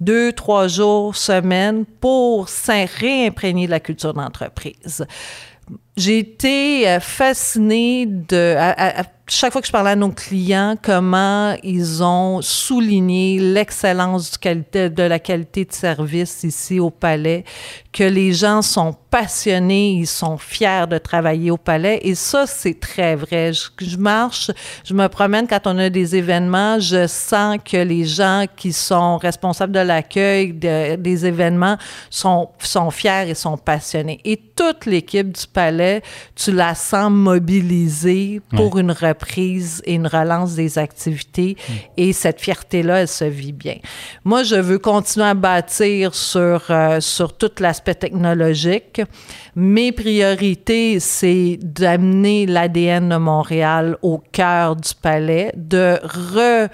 deux, 0.00 0.32
trois 0.32 0.68
jours, 0.68 1.16
semaine 1.16 1.84
pour 2.00 2.46
réimprégner 2.68 3.66
de 3.66 3.72
la 3.72 3.80
culture 3.80 4.14
d'entreprise. 4.14 5.04
J'ai 5.96 6.18
été 6.18 6.88
euh, 6.88 7.00
fascinée 7.00 8.06
de 8.06 8.54
chaque 9.28 9.52
fois 9.52 9.60
que 9.60 9.66
je 9.66 9.72
parlais 9.72 9.90
à 9.90 9.96
nos 9.96 10.10
clients, 10.10 10.76
comment 10.80 11.54
ils 11.62 12.02
ont 12.02 12.40
souligné 12.40 13.38
l'excellence 13.38 14.38
de 14.40 15.02
la 15.02 15.18
qualité 15.18 15.64
de 15.64 15.72
service 15.72 16.44
ici 16.44 16.80
au 16.80 16.90
Palais, 16.90 17.44
que 17.92 18.04
les 18.04 18.32
gens 18.32 18.62
sont 18.62 18.94
passionnés, 19.10 19.92
ils 19.92 20.06
sont 20.06 20.38
fiers 20.38 20.86
de 20.88 20.98
travailler 20.98 21.50
au 21.50 21.56
Palais. 21.56 22.00
Et 22.02 22.14
ça, 22.14 22.46
c'est 22.46 22.78
très 22.78 23.16
vrai. 23.16 23.52
Je, 23.52 23.96
marche, 23.96 24.50
je 24.84 24.94
me 24.94 25.08
promène 25.08 25.46
quand 25.46 25.66
on 25.66 25.78
a 25.78 25.88
des 25.90 26.16
événements, 26.16 26.78
je 26.78 27.06
sens 27.06 27.58
que 27.64 27.76
les 27.76 28.04
gens 28.04 28.44
qui 28.56 28.72
sont 28.72 29.18
responsables 29.18 29.72
de 29.72 29.80
l'accueil 29.80 30.52
des 30.52 31.26
événements 31.26 31.76
sont, 32.10 32.50
sont 32.58 32.90
fiers 32.90 33.28
et 33.28 33.34
sont 33.34 33.56
passionnés. 33.56 34.20
Et 34.24 34.36
toute 34.36 34.86
l'équipe 34.86 35.32
du 35.32 35.46
Palais, 35.46 36.02
tu 36.34 36.52
la 36.52 36.74
sens 36.74 37.10
mobilisée 37.10 38.40
pour 38.54 38.78
une 38.78 38.90
reprise 39.18 39.28
prise 39.28 39.82
et 39.84 39.94
une 39.94 40.06
relance 40.06 40.54
des 40.54 40.78
activités. 40.78 41.56
Hmm. 41.68 41.72
Et 41.96 42.12
cette 42.12 42.40
fierté-là, 42.40 43.00
elle 43.02 43.08
se 43.08 43.24
vit 43.24 43.52
bien. 43.52 43.76
Moi, 44.24 44.42
je 44.42 44.56
veux 44.56 44.78
continuer 44.78 45.26
à 45.26 45.34
bâtir 45.34 46.14
sur, 46.14 46.62
euh, 46.70 47.00
sur 47.00 47.36
tout 47.36 47.50
l'aspect 47.60 47.94
technologique. 47.94 49.02
Mes 49.54 49.92
priorités, 49.92 51.00
c'est 51.00 51.58
d'amener 51.62 52.46
l'ADN 52.46 53.08
de 53.08 53.16
Montréal 53.16 53.96
au 54.02 54.18
cœur 54.18 54.76
du 54.76 54.94
palais, 55.00 55.52
de 55.56 55.98
re 56.02 56.68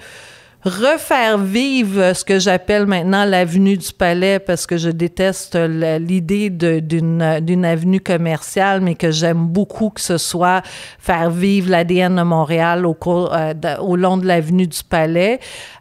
refaire 0.65 1.37
vivre 1.37 2.13
ce 2.13 2.25
que 2.25 2.39
j'appelle 2.39 2.87
maintenant 2.87 3.23
l'avenue 3.23 3.77
du 3.77 3.93
Palais 3.93 4.39
parce 4.39 4.65
que 4.65 4.77
je 4.77 4.89
déteste 4.89 5.55
l'idée 5.55 6.49
d'une 6.49 7.65
avenue 7.65 8.01
commerciale, 8.01 8.81
mais 8.81 8.95
que 8.95 9.11
j'aime 9.11 9.45
beaucoup 9.45 9.91
que 9.91 10.01
ce 10.01 10.17
soit 10.17 10.63
faire 10.97 11.29
vivre 11.29 11.69
l'ADN 11.69 12.15
de 12.15 12.23
Montréal 12.23 12.85
au, 12.85 12.95
cours, 12.95 13.31
euh, 13.33 13.53
au 13.79 13.95
long 13.95 14.17
de 14.17 14.25
l'avenue 14.25 14.65
du 14.65 14.83
Palais. 14.83 15.39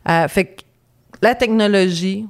Euh, 0.08 0.28
fait 0.28 0.44
que 0.44 0.62
la 1.22 1.34
technologie, 1.34 2.26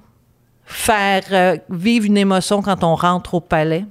faire 0.64 1.24
euh, 1.32 1.56
vivre 1.70 2.06
une 2.06 2.16
émotion 2.16 2.62
quand 2.62 2.84
on 2.84 2.94
rentre 2.94 3.34
au 3.34 3.40
Palais 3.40 3.84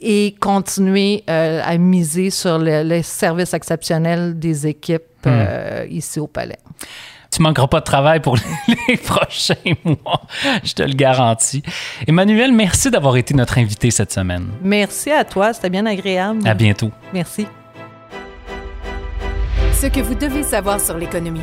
et 0.00 0.34
continuer 0.40 1.22
à 1.28 1.78
miser 1.78 2.30
sur 2.30 2.58
le, 2.58 3.00
service 3.02 3.54
exceptionnel 3.54 4.36
des 4.36 4.66
équipes 4.66 5.04
hmm. 5.24 5.86
ici 5.88 6.18
au 6.18 6.26
Palais 6.26 6.58
tu 7.30 7.42
manqueras 7.42 7.66
pas 7.66 7.80
de 7.80 7.84
travail 7.84 8.20
pour 8.20 8.36
les 8.88 8.96
prochains 8.96 9.54
mois, 9.84 10.22
je 10.64 10.72
te 10.72 10.82
le 10.82 10.94
garantis. 10.94 11.62
Emmanuel, 12.06 12.52
merci 12.52 12.90
d'avoir 12.90 13.16
été 13.16 13.34
notre 13.34 13.58
invité 13.58 13.90
cette 13.90 14.12
semaine. 14.12 14.48
Merci 14.62 15.10
à 15.10 15.24
toi, 15.24 15.52
c'était 15.52 15.70
bien 15.70 15.86
agréable. 15.86 16.46
À 16.46 16.54
bientôt. 16.54 16.90
Merci. 17.12 17.46
Ce 19.72 19.86
que 19.86 20.00
vous 20.00 20.14
devez 20.14 20.42
savoir 20.42 20.80
sur 20.80 20.96
l'économie. 20.96 21.40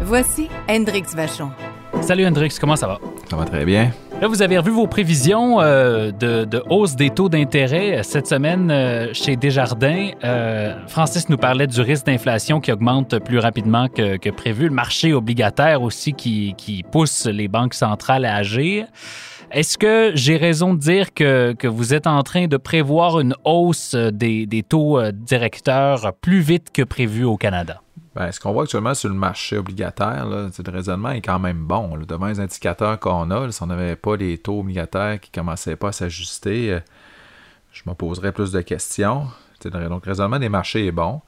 Voici 0.00 0.48
Hendrix 0.68 1.04
Vachon. 1.14 1.50
Salut 2.00 2.26
Hendrix, 2.26 2.56
comment 2.60 2.76
ça 2.76 2.86
va? 2.86 2.98
Ça 3.30 3.36
va 3.36 3.44
très 3.44 3.64
bien. 3.64 3.92
Là, 4.20 4.26
vous 4.26 4.42
avez 4.42 4.58
revu 4.58 4.72
vos 4.72 4.88
prévisions 4.88 5.60
euh, 5.60 6.10
de, 6.10 6.60
hausse 6.70 6.96
des 6.96 7.10
taux 7.10 7.28
d'intérêt 7.28 7.98
euh, 7.98 8.02
cette 8.02 8.26
semaine 8.26 8.68
euh, 8.68 9.12
chez 9.12 9.36
Desjardins. 9.36 10.10
Francis 10.88 11.28
nous 11.28 11.36
parlait 11.36 11.68
du 11.68 11.80
risque 11.80 12.06
d'inflation 12.06 12.60
qui 12.60 12.72
augmente 12.72 13.20
plus 13.20 13.38
rapidement 13.38 13.86
que, 13.86 14.30
prévu, 14.30 14.64
le 14.64 14.74
marché 14.74 15.12
obligataire 15.12 15.82
aussi 15.82 16.14
qui, 16.14 16.84
pousse 16.90 17.26
les 17.26 17.46
banques 17.46 17.74
centrales 17.74 18.24
à 18.24 18.34
agir. 18.34 18.86
Est-ce 19.52 19.78
que 19.78 20.10
j'ai 20.14 20.36
raison 20.36 20.74
de 20.74 20.80
dire 20.80 21.14
que, 21.14 21.68
vous 21.68 21.94
êtes 21.94 22.08
en 22.08 22.22
train 22.24 22.48
de 22.48 22.56
prévoir 22.56 23.20
une 23.20 23.34
hausse 23.44 23.94
des, 23.94 24.46
des 24.46 24.64
taux 24.64 25.00
directeurs 25.12 26.12
plus 26.20 26.40
vite 26.40 26.70
que 26.72 26.82
prévu 26.82 27.22
au 27.22 27.36
Canada? 27.36 27.82
Ben, 28.18 28.32
ce 28.32 28.40
qu'on 28.40 28.52
voit 28.52 28.64
actuellement 28.64 28.94
sur 28.94 29.08
le 29.08 29.14
marché 29.14 29.56
obligataire, 29.56 30.26
là, 30.26 30.48
le 30.48 30.72
raisonnement 30.72 31.10
est 31.10 31.20
quand 31.20 31.38
même 31.38 31.58
bon. 31.58 31.96
Devant 31.98 32.26
les 32.26 32.40
indicateurs 32.40 32.98
qu'on 32.98 33.30
a, 33.30 33.52
si 33.52 33.62
on 33.62 33.66
n'avait 33.66 33.94
pas 33.94 34.16
les 34.16 34.38
taux 34.38 34.58
obligataires 34.58 35.20
qui 35.20 35.30
ne 35.30 35.40
commençaient 35.40 35.76
pas 35.76 35.90
à 35.90 35.92
s'ajuster, 35.92 36.72
euh, 36.72 36.80
je 37.70 37.82
me 37.86 37.94
poserais 37.94 38.32
plus 38.32 38.50
de 38.50 38.60
questions. 38.60 39.28
donc, 39.64 40.04
le 40.04 40.10
raisonnement 40.10 40.40
des 40.40 40.48
marchés 40.48 40.84
est 40.86 40.92
bon. 40.92 41.20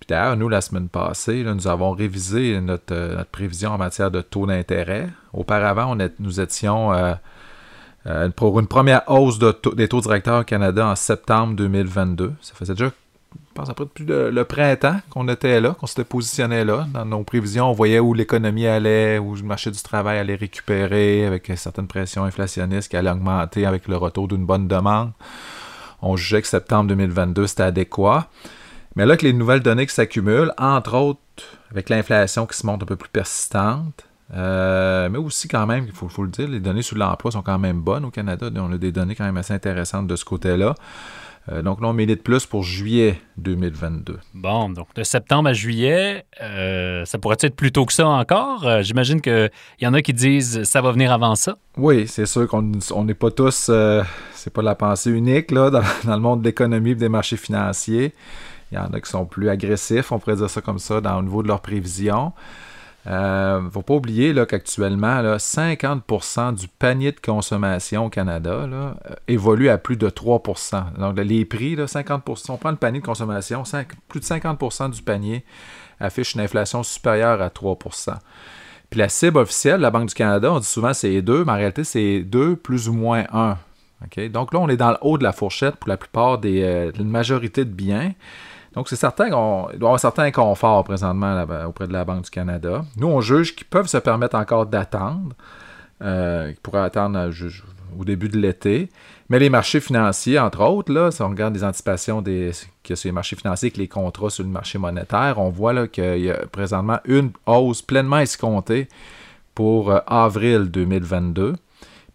Puis 0.00 0.06
d'ailleurs, 0.08 0.38
nous, 0.38 0.48
la 0.48 0.62
semaine 0.62 0.88
passée, 0.88 1.44
nous 1.44 1.68
avons 1.68 1.90
révisé 1.90 2.56
euh, 2.56 2.62
notre, 2.62 3.26
prévision 3.30 3.72
en 3.72 3.76
matière 3.76 4.10
de 4.10 4.22
taux 4.22 4.46
d'intérêt. 4.46 5.10
Auparavant, 5.34 5.98
nous 6.18 6.40
étions 6.40 6.94
euh, 6.94 8.30
pour 8.30 8.58
une 8.58 8.68
première 8.68 9.02
hausse 9.06 9.38
des 9.38 9.86
taux 9.86 10.00
directeurs 10.00 10.40
au 10.40 10.44
Canada 10.44 10.86
en 10.86 10.96
septembre 10.96 11.56
2022. 11.56 12.32
Ça 12.40 12.54
faisait 12.54 12.72
déjà 12.72 12.90
je 13.48 13.54
pense 13.54 13.68
après 13.68 13.84
depuis 13.84 14.04
le, 14.04 14.44
printemps 14.44 14.96
qu'on 15.10 15.28
était 15.28 15.60
là, 15.60 15.76
qu'on 15.78 15.86
s'était 15.86 16.04
positionné 16.04 16.64
là. 16.64 16.86
Dans 16.94 17.04
nos 17.04 17.22
prévisions, 17.22 17.68
on 17.68 17.72
voyait 17.72 17.98
où 17.98 18.14
l'économie 18.14 18.66
allait, 18.66 19.18
où 19.18 19.34
le 19.34 19.42
marché 19.42 19.70
du 19.70 19.82
travail 19.82 20.18
allait 20.18 20.34
récupérer, 20.34 21.26
avec 21.26 21.50
certaines 21.56 21.86
pressions 21.86 22.24
inflationnistes 22.24 22.90
qui 22.90 22.96
allaient 22.96 23.10
augmenter 23.10 23.66
avec 23.66 23.88
le 23.88 23.96
retour 23.96 24.28
d'une 24.28 24.46
bonne 24.46 24.68
demande. 24.68 25.12
On 26.00 26.16
jugeait 26.16 26.42
que 26.42 26.48
septembre 26.48 26.88
2022, 26.88 27.46
c'était 27.46 27.62
adéquat. 27.64 28.28
Mais 28.96 29.06
là 29.06 29.16
que 29.16 29.24
les 29.24 29.32
nouvelles 29.32 29.60
données 29.60 29.86
qui 29.86 29.94
s'accumulent, 29.94 30.52
entre 30.58 30.94
autres 30.94 31.20
avec 31.70 31.88
l'inflation 31.88 32.46
qui 32.46 32.56
se 32.56 32.66
montre 32.66 32.84
un 32.84 32.86
peu 32.86 32.96
plus 32.96 33.08
persistante, 33.08 34.06
euh, 34.34 35.08
mais 35.10 35.18
aussi 35.18 35.48
quand 35.48 35.66
même, 35.66 35.84
il 35.86 35.92
faut, 35.92 36.08
faut, 36.08 36.22
le 36.22 36.30
dire, 36.30 36.48
les 36.48 36.60
données 36.60 36.82
sur 36.82 36.96
l'emploi 36.96 37.30
sont 37.30 37.42
quand 37.42 37.58
même 37.58 37.80
bonnes 37.80 38.04
au 38.04 38.10
Canada. 38.10 38.48
On 38.56 38.72
a 38.72 38.78
des 38.78 38.92
données 38.92 39.14
quand 39.14 39.24
même 39.24 39.36
assez 39.36 39.52
intéressantes 39.52 40.06
de 40.06 40.16
ce 40.16 40.24
côté-là. 40.24 40.74
Euh, 41.50 41.62
donc 41.62 41.80
là, 41.80 41.88
on 41.88 41.94
de 41.94 42.14
plus 42.14 42.46
pour 42.46 42.62
juillet 42.62 43.20
2022. 43.38 44.18
Bon, 44.34 44.70
donc 44.70 44.94
de 44.94 45.02
septembre 45.02 45.48
à 45.48 45.52
juillet, 45.52 46.24
euh, 46.40 47.04
ça 47.04 47.18
pourrait 47.18 47.36
être 47.40 47.56
plus 47.56 47.72
tôt 47.72 47.84
que 47.84 47.92
ça 47.92 48.06
encore? 48.06 48.66
Euh, 48.66 48.82
j'imagine 48.82 49.20
qu'il 49.20 49.50
y 49.80 49.86
en 49.86 49.94
a 49.94 50.02
qui 50.02 50.12
disent 50.12 50.62
ça 50.62 50.80
va 50.80 50.92
venir 50.92 51.12
avant 51.12 51.34
ça. 51.34 51.56
Oui, 51.76 52.06
c'est 52.06 52.26
sûr 52.26 52.46
qu'on 52.46 52.62
n'est 53.04 53.14
pas 53.14 53.30
tous, 53.30 53.70
c'est 54.34 54.52
pas 54.52 54.62
la 54.62 54.76
pensée 54.76 55.10
unique 55.10 55.50
là, 55.50 55.70
dans, 55.70 55.82
dans 56.04 56.14
le 56.14 56.22
monde 56.22 56.40
de 56.40 56.46
l'économie 56.46 56.90
et 56.90 56.94
des 56.94 57.08
marchés 57.08 57.36
financiers. 57.36 58.14
Il 58.70 58.76
y 58.76 58.78
en 58.78 58.92
a 58.92 59.00
qui 59.00 59.10
sont 59.10 59.26
plus 59.26 59.48
agressifs, 59.48 60.12
on 60.12 60.18
pourrait 60.18 60.36
dire 60.36 60.48
ça 60.48 60.60
comme 60.60 60.78
ça, 60.78 61.00
dans, 61.00 61.18
au 61.18 61.22
niveau 61.22 61.42
de 61.42 61.48
leurs 61.48 61.60
prévisions. 61.60 62.32
Il 63.04 63.10
euh, 63.10 63.60
ne 63.62 63.70
faut 63.70 63.82
pas 63.82 63.94
oublier 63.94 64.32
qu'actuellement, 64.46 65.22
50% 65.22 66.54
du 66.54 66.68
panier 66.68 67.10
de 67.10 67.18
consommation 67.18 68.06
au 68.06 68.08
Canada 68.10 68.50
euh, 68.50 68.92
évolue 69.26 69.70
à 69.70 69.78
plus 69.78 69.96
de 69.96 70.08
3%. 70.08 70.98
Donc, 70.98 71.18
les 71.18 71.44
prix, 71.44 71.74
là, 71.74 71.86
50%, 71.86 72.52
on 72.52 72.56
prend 72.58 72.70
le 72.70 72.76
panier 72.76 73.00
de 73.00 73.04
consommation, 73.04 73.64
plus 74.08 74.20
de 74.20 74.24
50% 74.24 74.90
du 74.90 75.02
panier 75.02 75.44
affiche 75.98 76.34
une 76.34 76.40
inflation 76.40 76.82
supérieure 76.82 77.40
à 77.40 77.48
3%. 77.48 78.14
Puis 78.90 78.98
la 78.98 79.08
cible 79.08 79.38
officielle 79.38 79.80
la 79.80 79.90
Banque 79.90 80.08
du 80.08 80.14
Canada, 80.14 80.52
on 80.52 80.58
dit 80.58 80.66
souvent 80.66 80.92
c'est 80.92 81.22
2, 81.22 81.44
mais 81.44 81.52
en 81.52 81.56
réalité 81.56 81.82
c'est 81.82 82.20
2 82.20 82.56
plus 82.56 82.88
ou 82.88 82.92
moins 82.92 83.24
1. 83.32 83.56
Donc 84.30 84.52
là, 84.52 84.60
on 84.60 84.68
est 84.68 84.76
dans 84.76 84.90
le 84.90 84.98
haut 85.00 85.16
de 85.16 85.22
la 85.22 85.32
fourchette 85.32 85.76
pour 85.76 85.88
la 85.88 85.96
plupart 85.96 86.38
des 86.38 86.62
euh, 86.62 86.92
majorité 87.04 87.64
de 87.64 87.70
biens. 87.70 88.12
Donc, 88.74 88.88
c'est 88.88 88.96
certain 88.96 89.30
qu'on 89.30 89.64
doit 89.64 89.74
avoir 89.74 89.94
un 89.94 89.98
certain 89.98 90.24
inconfort 90.24 90.84
présentement 90.84 91.44
auprès 91.66 91.86
de 91.86 91.92
la 91.92 92.04
Banque 92.04 92.24
du 92.24 92.30
Canada. 92.30 92.84
Nous, 92.96 93.06
on 93.06 93.20
juge 93.20 93.54
qu'ils 93.54 93.66
peuvent 93.66 93.86
se 93.86 93.98
permettre 93.98 94.36
encore 94.36 94.66
d'attendre, 94.66 95.34
euh, 96.02 96.48
qu'ils 96.48 96.60
pourraient 96.60 96.80
attendre 96.80 97.30
au 97.98 98.04
début 98.04 98.28
de 98.28 98.38
l'été. 98.38 98.88
Mais 99.28 99.38
les 99.38 99.50
marchés 99.50 99.80
financiers, 99.80 100.38
entre 100.38 100.62
autres, 100.62 100.92
là, 100.92 101.10
si 101.10 101.22
on 101.22 101.28
regarde 101.28 101.54
les 101.54 101.64
anticipations 101.64 102.22
des, 102.22 102.50
que 102.82 102.94
sur 102.94 103.08
les 103.08 103.12
marchés 103.12 103.36
financiers 103.36 103.70
que 103.70 103.78
les 103.78 103.88
contrats 103.88 104.30
sur 104.30 104.44
le 104.44 104.50
marché 104.50 104.78
monétaire, 104.78 105.38
on 105.38 105.48
voit 105.50 105.88
qu'il 105.88 106.18
y 106.18 106.30
a 106.30 106.46
présentement 106.50 106.98
une 107.04 107.30
hausse 107.46 107.82
pleinement 107.82 108.18
escomptée 108.18 108.88
pour 109.54 109.90
euh, 109.90 110.00
avril 110.06 110.70
2022. 110.70 111.56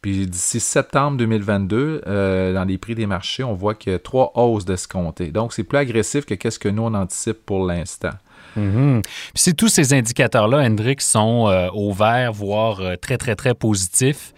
Puis 0.02 0.28
d'ici 0.28 0.60
septembre 0.60 1.18
2022, 1.18 2.02
euh, 2.06 2.54
dans 2.54 2.64
les 2.64 2.78
prix 2.78 2.96
des 2.96 3.06
marchés, 3.06 3.44
on 3.44 3.54
voit 3.54 3.74
qu'il 3.74 3.92
y 3.92 3.96
a 3.96 4.00
trois 4.00 4.32
hausses 4.36 4.66
d'escomptés. 4.66 5.32
Donc, 5.32 5.54
c'est 5.54 5.64
plus 5.64 5.78
agressif 5.78 6.26
que 6.26 6.50
ce 6.50 6.60
que 6.60 6.70
nous, 6.70 6.84
on 6.84 6.94
anticipe 6.94 7.46
pour 7.46 7.66
l'instant. 7.66 8.12
Mhm. 8.56 9.02
Puis 9.04 9.44
si 9.44 9.56
tous 9.56 9.68
ces 9.68 9.94
indicateurs-là, 9.94 10.60
Hendrik, 10.60 11.02
sont 11.02 11.48
euh, 11.48 11.70
au 11.74 11.92
vert, 11.92 12.32
voire 12.32 12.80
euh, 12.80 12.96
très, 12.96 13.18
très, 13.18 13.36
très 13.36 13.54
positifs, 13.54 14.34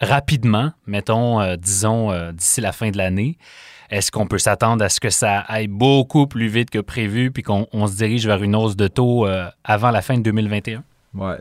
rapidement, 0.00 0.72
mettons, 0.86 1.56
disons, 1.56 2.32
d'ici 2.32 2.62
la 2.62 2.72
fin 2.72 2.90
de 2.90 2.96
l'année, 2.96 3.36
est-ce 3.90 4.10
qu'on 4.10 4.26
peut 4.26 4.38
s'attendre 4.38 4.82
à 4.82 4.88
ce 4.88 4.98
que 4.98 5.10
ça 5.10 5.40
aille 5.40 5.66
beaucoup 5.66 6.26
plus 6.26 6.48
vite 6.48 6.70
que 6.70 6.78
prévu 6.78 7.30
puis 7.30 7.42
qu'on 7.42 7.86
se 7.86 7.96
dirige 7.96 8.26
vers 8.26 8.42
une 8.42 8.56
hausse 8.56 8.76
de 8.76 8.88
taux 8.88 9.26
avant 9.62 9.90
la 9.90 10.00
fin 10.00 10.16
de 10.16 10.22
2021? 10.22 10.82
Oui, 11.12 11.34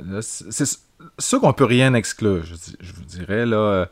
sûr 1.18 1.40
qu'on 1.40 1.54
peut 1.54 1.66
rien 1.66 1.94
exclure. 1.94 2.44
Je, 2.44 2.94
vous 2.94 3.06
dirais, 3.06 3.46
là, 3.46 3.58
euh, 3.58 3.86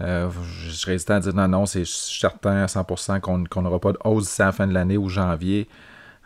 euh, 0.00 0.30
je 0.64 0.70
serais 0.70 0.94
hésitant 0.94 1.14
à 1.14 1.20
dire 1.20 1.34
non, 1.34 1.48
non, 1.48 1.66
c'est 1.66 1.86
certain 1.86 2.62
à 2.62 2.66
100% 2.66 3.20
qu'on 3.48 3.62
n'aura 3.62 3.78
pas 3.78 3.92
de 3.92 3.98
hausse 4.04 4.40
à 4.40 4.46
la 4.46 4.52
fin 4.52 4.66
de 4.66 4.74
l'année 4.74 4.96
ou 4.96 5.08
janvier. 5.08 5.68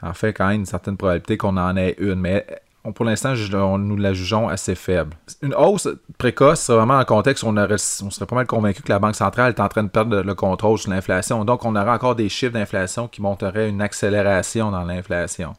En 0.03 0.15
fait, 0.15 0.33
quand 0.33 0.49
même 0.49 0.61
une 0.61 0.67
certaine 0.67 0.97
probabilité 0.97 1.37
qu'on 1.37 1.57
en 1.57 1.77
ait 1.77 1.97
une. 1.99 2.17
Mais 2.17 2.47
pour 2.95 3.05
l'instant, 3.05 3.35
nous 3.79 3.97
la 3.97 4.13
jugeons 4.13 4.49
assez 4.49 4.75
faible. 4.75 5.17
Une 5.43 5.55
hausse 5.55 5.89
précoce, 6.19 6.61
c'est 6.61 6.73
vraiment 6.73 6.99
en 6.99 7.05
contexte 7.05 7.43
où 7.43 7.49
on, 7.49 8.11
serait 8.11 8.27
pas 8.27 8.37
mal 8.37 8.47
convaincu 8.47 8.83
que 8.83 8.89
la 8.89 8.99
Banque 8.99 9.17
centrale 9.17 9.53
est 9.53 9.61
en 9.61 9.69
train 9.69 9.83
de 9.83 9.89
perdre 9.89 10.21
le 10.21 10.35
contrôle 10.35 10.79
sur 10.79 10.91
l'inflation. 10.91 11.45
Donc, 11.45 11.65
on 11.65 11.75
aurait 11.75 11.91
encore 11.91 12.15
des 12.15 12.29
chiffres 12.29 12.53
d'inflation 12.53 13.09
qui 13.09 13.23
montreraient 13.23 13.69
une 13.69 13.83
accélération 13.83 14.71
dans 14.71 14.85
l'inflation. 14.85 15.55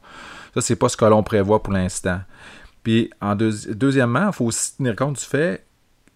Ça, 0.54 0.60
c'est 0.60 0.76
pas 0.76 0.88
ce 0.88 0.96
que 0.96 1.04
l'on 1.04 1.22
prévoit 1.22 1.62
pour 1.62 1.72
l'instant. 1.72 2.20
Puis, 2.88 3.10
en 3.20 3.36
deuxièmement, 3.36 4.28
il 4.28 4.32
faut 4.32 4.46
aussi 4.46 4.74
tenir 4.78 4.96
compte 4.96 5.18
du 5.18 5.24
fait, 5.26 5.62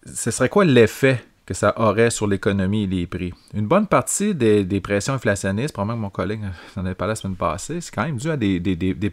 ce 0.06 0.30
serait 0.30 0.48
quoi 0.48 0.64
l'effet 0.64 1.22
que 1.44 1.52
ça 1.52 1.78
aurait 1.78 2.08
sur 2.08 2.26
l'économie 2.26 2.84
et 2.84 2.86
les 2.86 3.06
prix? 3.06 3.34
Une 3.52 3.66
bonne 3.66 3.86
partie 3.86 4.34
des, 4.34 4.80
pressions 4.80 5.12
inflationnistes, 5.12 5.74
probablement 5.74 5.98
que 5.98 6.02
mon 6.04 6.08
collègue 6.08 6.40
en 6.76 6.86
avait 6.86 6.94
parlé 6.94 7.10
la 7.10 7.16
semaine 7.16 7.36
passée, 7.36 7.82
c'est 7.82 7.94
quand 7.94 8.04
même 8.04 8.16
dû 8.16 8.30
à 8.30 8.38
des, 8.38 8.58
des, 8.58 9.12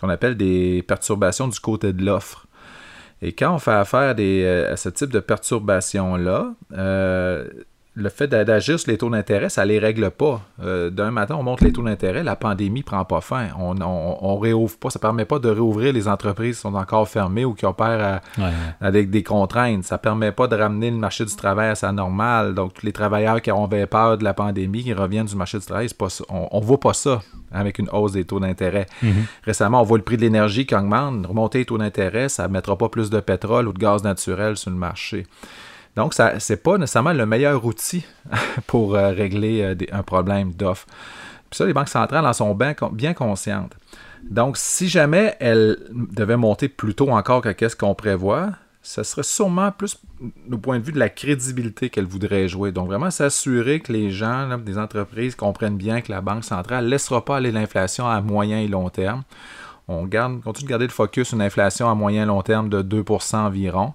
qu'on 0.00 0.08
appelle 0.08 0.36
des 0.36 0.82
perturbations 0.82 1.46
du 1.46 1.60
côté 1.60 1.92
de 1.92 2.04
l'offre. 2.04 2.48
Et 3.22 3.34
quand 3.34 3.54
on 3.54 3.60
fait 3.60 3.70
affaire 3.70 4.16
euh, 4.18 4.72
à 4.72 4.76
ce 4.76 4.88
type 4.88 5.10
de 5.10 5.20
perturbations-là, 5.20 6.54
euh, 6.72 7.48
le 8.00 8.08
fait 8.08 8.26
d'agir 8.26 8.80
sur 8.80 8.90
les 8.90 8.98
taux 8.98 9.10
d'intérêt, 9.10 9.48
ça 9.48 9.62
ne 9.62 9.68
les 9.68 9.78
règle 9.78 10.10
pas. 10.10 10.40
Euh, 10.62 10.90
d'un 10.90 11.10
matin, 11.10 11.36
on 11.38 11.42
monte 11.42 11.60
les 11.60 11.72
taux 11.72 11.82
d'intérêt, 11.82 12.22
la 12.22 12.36
pandémie 12.36 12.80
ne 12.80 12.84
prend 12.84 13.04
pas 13.04 13.20
fin. 13.20 13.48
On 13.58 13.74
ne 13.74 14.40
réouvre 14.40 14.76
pas, 14.78 14.90
ça 14.90 14.98
ne 14.98 15.02
permet 15.02 15.24
pas 15.24 15.38
de 15.38 15.48
réouvrir 15.48 15.92
les 15.92 16.08
entreprises 16.08 16.56
qui 16.56 16.62
sont 16.62 16.74
encore 16.74 17.08
fermées 17.08 17.44
ou 17.44 17.54
qui 17.54 17.66
opèrent 17.66 18.20
avec 18.80 19.10
des 19.10 19.22
contraintes. 19.22 19.84
Ça 19.84 19.96
ne 19.96 20.00
permet 20.00 20.32
pas 20.32 20.48
de 20.48 20.56
ramener 20.56 20.90
le 20.90 20.96
marché 20.96 21.24
du 21.24 21.34
travail 21.36 21.70
à 21.70 21.74
sa 21.74 21.92
normale. 21.92 22.54
Donc, 22.54 22.74
tous 22.74 22.86
les 22.86 22.92
travailleurs 22.92 23.40
qui 23.42 23.52
ont 23.52 23.68
peur 23.68 24.18
de 24.18 24.24
la 24.24 24.34
pandémie, 24.34 24.82
qui 24.82 24.92
reviennent 24.92 25.26
du 25.26 25.36
marché 25.36 25.58
du 25.58 25.66
travail, 25.66 25.88
on 26.28 26.60
ne 26.60 26.64
voit 26.64 26.80
pas 26.80 26.94
ça 26.94 27.20
avec 27.52 27.78
une 27.78 27.88
hausse 27.90 28.12
des 28.12 28.24
taux 28.24 28.40
d'intérêt. 28.40 28.86
Mm-hmm. 29.02 29.12
Récemment, 29.44 29.80
on 29.80 29.84
voit 29.84 29.98
le 29.98 30.04
prix 30.04 30.16
de 30.16 30.22
l'énergie 30.22 30.66
qui 30.66 30.74
augmente. 30.74 31.26
Remonter 31.26 31.58
les 31.58 31.64
taux 31.64 31.78
d'intérêt, 31.78 32.28
ça 32.28 32.46
ne 32.46 32.52
mettra 32.52 32.76
pas 32.78 32.88
plus 32.88 33.10
de 33.10 33.20
pétrole 33.20 33.68
ou 33.68 33.72
de 33.72 33.78
gaz 33.78 34.02
naturel 34.04 34.56
sur 34.56 34.70
le 34.70 34.76
marché. 34.76 35.26
Donc, 36.00 36.14
ce 36.14 36.52
n'est 36.52 36.56
pas 36.56 36.78
nécessairement 36.78 37.12
le 37.12 37.26
meilleur 37.26 37.62
outil 37.62 38.06
pour 38.66 38.94
euh, 38.94 39.10
régler 39.10 39.60
euh, 39.60 39.74
un 39.92 40.02
problème 40.02 40.50
d'offre. 40.54 40.86
Puis 41.50 41.58
ça, 41.58 41.66
les 41.66 41.74
banques 41.74 41.90
centrales 41.90 42.24
en 42.24 42.32
sont 42.32 42.54
bien, 42.54 43.12
conscientes. 43.12 43.76
Donc, 44.22 44.56
si 44.56 44.88
jamais 44.88 45.36
elles 45.40 45.76
devaient 45.90 46.38
monter 46.38 46.70
plus 46.70 46.94
tôt 46.94 47.10
encore 47.10 47.42
que 47.42 47.68
ce 47.68 47.76
qu'on 47.76 47.94
prévoit, 47.94 48.48
ce 48.80 49.02
serait 49.02 49.24
sûrement 49.24 49.72
plus 49.72 49.98
du 50.48 50.56
point 50.56 50.78
de 50.78 50.84
vue 50.84 50.92
de 50.92 50.98
la 50.98 51.10
crédibilité 51.10 51.90
qu'elles 51.90 52.06
voudraient 52.06 52.48
jouer. 52.48 52.72
Donc, 52.72 52.86
vraiment 52.86 53.10
s'assurer 53.10 53.80
que 53.80 53.92
les 53.92 54.10
gens, 54.10 54.56
des 54.56 54.78
entreprises, 54.78 55.34
comprennent 55.34 55.76
bien 55.76 56.00
que 56.00 56.10
la 56.10 56.22
Banque 56.22 56.44
centrale 56.44 56.86
ne 56.86 56.88
laissera 56.88 57.26
pas 57.26 57.36
aller 57.36 57.52
l'inflation 57.52 58.08
à 58.08 58.22
moyen 58.22 58.58
et 58.58 58.68
long 58.68 58.88
terme. 58.88 59.22
On 59.86 60.06
garde, 60.06 60.40
continue 60.40 60.64
de 60.64 60.70
garder 60.70 60.86
le 60.86 60.92
focus 60.92 61.28
sur 61.28 61.36
une 61.36 61.42
inflation 61.42 61.90
à 61.90 61.94
moyen 61.94 62.22
et 62.22 62.26
long 62.26 62.40
terme 62.40 62.70
de 62.70 62.80
2% 62.82 63.36
environ. 63.36 63.92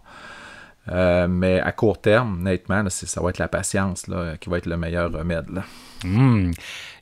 Euh, 0.91 1.28
mais 1.28 1.60
à 1.60 1.71
court 1.71 2.00
terme, 2.00 2.39
honnêtement, 2.39 2.84
ça 2.89 3.21
va 3.21 3.30
être 3.30 3.39
la 3.39 3.48
patience 3.48 4.06
qui 4.39 4.50
va 4.50 4.58
être 4.58 4.67
le 4.67 4.78
meilleur 4.78 5.12
remède. 5.12 5.48
Hmm. 6.04 6.52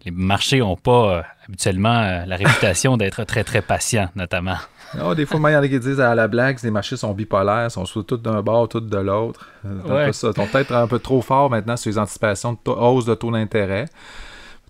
Les 0.06 0.12
marchés 0.12 0.60
n'ont 0.60 0.78
pas 0.78 1.18
euh, 1.18 1.22
habituellement 1.48 2.00
euh, 2.00 2.26
la 2.26 2.36
réputation 2.36 2.96
d'être 2.98 3.24
très, 3.26 3.44
très 3.44 3.62
patients, 3.62 4.10
notamment. 4.16 4.58
Non, 4.98 5.14
des 5.14 5.26
fois, 5.26 5.40
il 5.50 5.54
y 5.54 5.56
en 5.58 5.62
a 5.62 5.68
qui 5.68 5.80
disent 5.80 6.00
à 6.00 6.14
la 6.14 6.28
blague 6.28 6.60
les 6.64 6.72
marchés 6.72 6.96
sont 6.96 7.14
bipolaires, 7.14 7.72
sont 7.72 7.84
soit 7.86 8.04
tous 8.04 8.18
d'un 8.18 8.42
bord, 8.42 8.70
tous 8.70 8.80
de 8.80 8.98
l'autre. 8.98 9.50
Ils 9.66 10.14
sont 10.14 10.32
peut-être 10.34 10.74
un 10.74 10.88
peu 10.88 11.00
trop 11.00 11.22
fort 11.22 11.50
maintenant 11.50 11.76
sur 11.76 11.90
les 11.90 11.98
anticipations 11.98 12.54
de 12.54 12.72
hausse 12.72 13.06
de 13.06 13.16
taux 13.16 13.32
d'intérêt. 13.32 13.86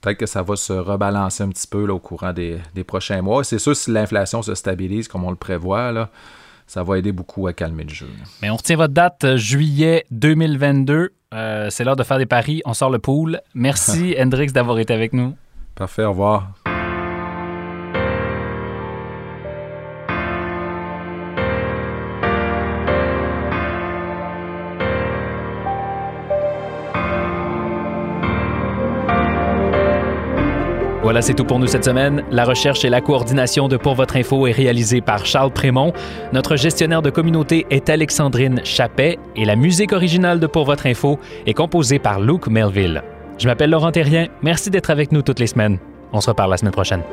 Peut-être 0.02 0.18
que 0.18 0.26
ça 0.26 0.42
va 0.42 0.56
se 0.56 0.74
rebalancer 0.74 1.44
un 1.44 1.50
petit 1.50 1.68
peu 1.68 1.90
au 1.90 2.00
courant 2.00 2.34
des, 2.34 2.60
des 2.74 2.84
prochains 2.84 3.22
mois. 3.22 3.44
C'est 3.44 3.60
sûr, 3.60 3.76
si 3.76 3.92
l'inflation 3.92 4.42
se 4.42 4.56
stabilise 4.56 5.08
comme 5.08 5.24
on 5.24 5.30
le 5.30 5.36
prévoit, 5.36 5.92
là, 5.92 6.10
ça 6.68 6.84
va 6.84 6.98
aider 6.98 7.12
beaucoup 7.12 7.48
à 7.48 7.54
calmer 7.54 7.84
le 7.84 7.90
jeu. 7.90 8.08
Mais 8.42 8.50
on 8.50 8.56
retient 8.56 8.76
votre 8.76 8.94
date, 8.94 9.24
euh, 9.24 9.38
juillet 9.38 10.06
2022. 10.12 11.14
Euh, 11.34 11.70
c'est 11.70 11.84
l'heure 11.84 11.96
de 11.96 12.04
faire 12.04 12.18
des 12.18 12.26
paris. 12.26 12.62
On 12.66 12.74
sort 12.74 12.90
le 12.90 13.00
pool. 13.00 13.42
Merci, 13.54 14.16
Hendrix, 14.20 14.48
d'avoir 14.48 14.80
été 14.80 14.94
avec 14.94 15.14
nous. 15.14 15.36
Parfait, 15.76 16.04
au 16.04 16.10
revoir. 16.12 16.52
Voilà, 31.14 31.28
c'est 31.28 31.36
tout 31.36 31.46
pour 31.46 31.60
nous 31.60 31.68
cette 31.68 31.86
semaine. 31.86 32.24
La 32.32 32.44
recherche 32.44 32.84
et 32.86 32.90
la 32.90 33.00
coordination 33.00 33.68
de 33.68 33.78
Pour 33.78 33.94
votre 33.94 34.16
info 34.16 34.48
est 34.48 34.52
réalisée 34.52 35.00
par 35.00 35.28
Charles 35.28 35.52
Prémont. 35.52 35.94
Notre 36.32 36.56
gestionnaire 36.56 37.04
de 37.04 37.12
communauté 37.12 37.68
est 37.70 37.88
Alexandrine 37.88 38.62
Chappet 38.64 39.20
et 39.36 39.46
la 39.46 39.56
musique 39.56 39.92
originale 39.92 40.40
de 40.40 40.48
Pour 40.48 40.66
votre 40.66 40.88
info 40.88 41.20
est 41.46 41.54
composée 41.54 42.00
par 42.00 42.20
Luke 42.20 42.48
Melville. 42.48 43.04
Je 43.38 43.48
m'appelle 43.48 43.70
Laurent 43.70 43.92
Terrien. 43.92 44.26
Merci 44.42 44.72
d'être 44.72 44.90
avec 44.90 45.12
nous 45.12 45.22
toutes 45.22 45.38
les 45.38 45.46
semaines. 45.46 45.78
On 46.14 46.20
se 46.20 46.32
reparle 46.32 46.50
la 46.50 46.58
semaine 46.58 46.74
prochaine. 46.74 47.04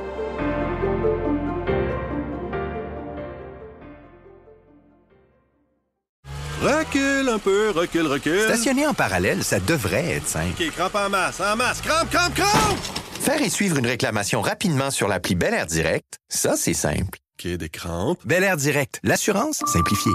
Recule 6.63 7.29
un 7.29 7.39
peu, 7.39 7.69
recule, 7.77 8.07
recule. 8.07 8.41
Stationner 8.47 8.87
en 8.87 8.95
parallèle, 8.95 9.43
ça 9.43 9.61
devrait 9.61 10.13
être 10.13 10.27
simple. 10.27 10.55
OK, 10.59 10.71
crampe 10.71 10.95
en 10.95 11.11
masse, 11.11 11.43
en 11.43 11.55
masse, 11.55 11.83
crampe, 11.83 12.09
crampe, 12.09 12.35
crampe! 12.35 13.10
Faire 13.21 13.43
et 13.43 13.51
suivre 13.51 13.77
une 13.77 13.87
réclamation 13.87 14.41
rapidement 14.41 14.91
sur 14.91 15.07
l'appli 15.07 15.35
Bel 15.35 15.53
Air 15.53 15.67
Direct, 15.67 16.19
ça, 16.31 16.57
c'est 16.57 16.73
simple. 16.73 17.19
OK, 17.39 17.47
des 17.53 17.69
crampes. 17.69 18.19
Bel 18.25 18.43
Air 18.43 18.57
Direct, 18.57 18.99
l'assurance 19.03 19.63
simplifiée. 19.67 20.13